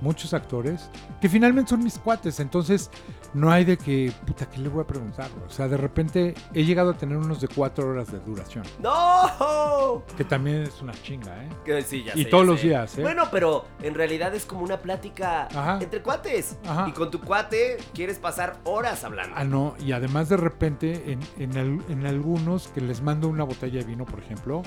[0.00, 0.88] muchos actores,
[1.20, 2.90] que finalmente son mis cuates, entonces
[3.34, 5.28] no hay de que, puta, ¿qué le voy a preguntar?
[5.46, 8.64] O sea, de repente he llegado a tener unos de cuatro horas de duración.
[8.78, 10.02] ¡No!
[10.16, 11.48] Que también es una chinga, ¿eh?
[11.66, 12.66] Que sí, ya Y sé, todos ya los sé.
[12.68, 13.02] días, ¿eh?
[13.02, 15.78] Bueno, pero en realidad es como una plática Ajá.
[15.82, 16.56] entre cuates.
[16.66, 16.88] Ajá.
[16.88, 19.34] Y con tu cuate quieres pasar horas hablando.
[19.36, 23.80] Ah, no, y además de repente en, en, en algunos que les mando una botella
[23.80, 24.62] de vino, por ejemplo,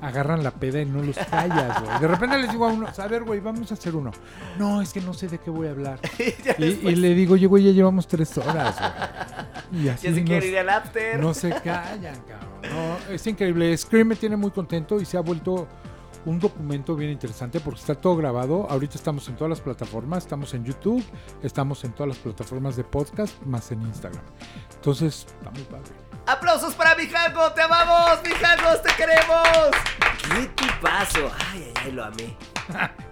[0.00, 1.98] agarran la peda y no los callas, güey.
[2.00, 4.10] De repente les digo a uno, a ver, güey, vamos a hacer uno.
[4.58, 5.98] No, es que no sé de qué voy a hablar.
[6.58, 9.84] Y, le digo, oye, güey, ya llevamos tres horas, güey.
[9.84, 11.18] Y así ya se nos- quiere ir al after.
[11.20, 12.56] no se callan, cabrón.
[12.62, 13.76] No, es increíble.
[13.76, 15.66] Scream me tiene muy contento y se ha vuelto
[16.24, 18.68] un documento bien interesante porque está todo grabado.
[18.68, 20.24] Ahorita estamos en todas las plataformas.
[20.24, 21.04] Estamos en YouTube,
[21.42, 24.22] estamos en todas las plataformas de podcast, más en Instagram.
[24.74, 26.05] Entonces, está muy padre.
[26.26, 27.52] ¡Aplausos para Mijango!
[27.52, 28.82] ¡Te amamos, Mijangos!
[28.82, 29.70] ¡Te queremos!
[30.28, 31.30] ¡Qué tipazo!
[31.52, 31.92] ¡Ay, ay, ay!
[31.92, 32.36] Lo amé.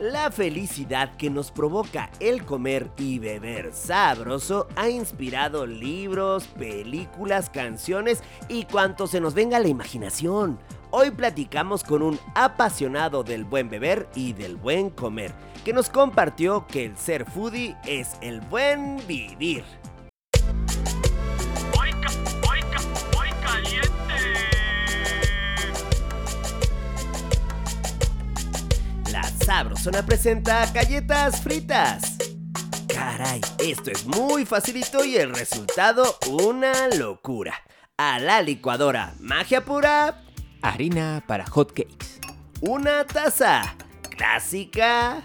[0.00, 8.22] La felicidad que nos provoca el comer y beber sabroso ha inspirado libros, películas, canciones
[8.48, 10.58] y cuanto se nos venga a la imaginación.
[10.90, 15.32] Hoy platicamos con un apasionado del buen beber y del buen comer,
[15.64, 19.64] que nos compartió que el ser foodie es el buen vivir.
[29.46, 32.16] Sabrosona presenta galletas fritas.
[32.92, 37.54] Caray, esto es muy facilito y el resultado una locura.
[37.96, 40.20] A la licuadora, magia pura,
[40.62, 42.18] Harina para hot cakes.
[42.60, 43.76] una taza,
[44.16, 45.22] clásica,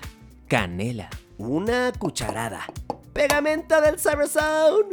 [0.48, 1.10] Canela.
[1.40, 2.68] una cucharada,
[3.14, 4.86] pegamento del Sabrosón,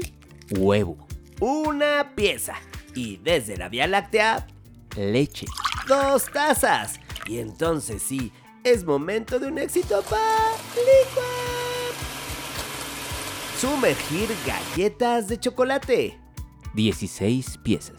[0.58, 1.06] Huevo.
[1.40, 2.54] una pieza
[2.94, 4.46] y desde la Vía Láctea,
[4.96, 5.44] Leche.
[5.86, 6.98] dos tazas.
[7.26, 8.32] Y entonces sí,
[8.70, 11.94] es momento de un éxito para licuar.
[13.58, 16.18] Sumergir galletas de chocolate
[16.74, 17.96] 16 piezas.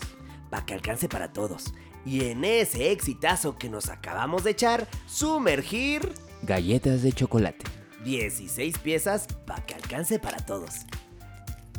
[0.49, 1.73] para que alcance para todos.
[2.05, 7.65] Y en ese exitazo que nos acabamos de echar, sumergir Galletas de chocolate.
[8.05, 10.85] 16 piezas para que alcance para todos.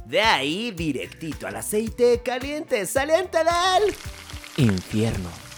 [0.07, 3.95] De ahí directito al aceite caliente saliente del
[4.57, 5.49] Infierno.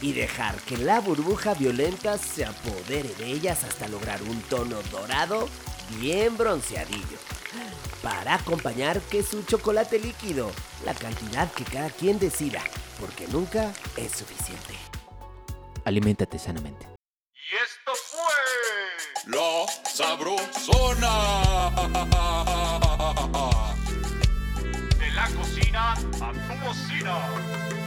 [0.00, 5.48] Y dejar que la burbuja violenta se apodere de ellas hasta lograr un tono dorado
[6.00, 7.18] bien bronceadillo.
[8.02, 10.50] Para acompañar que su chocolate líquido,
[10.84, 12.62] la cantidad que cada quien decida,
[13.00, 14.74] porque nunca es suficiente.
[15.84, 16.86] Aliméntate sanamente.
[17.34, 19.32] Y esto fue.
[19.32, 21.14] La Sabrosona.
[24.98, 27.77] De la cocina a tu bocina.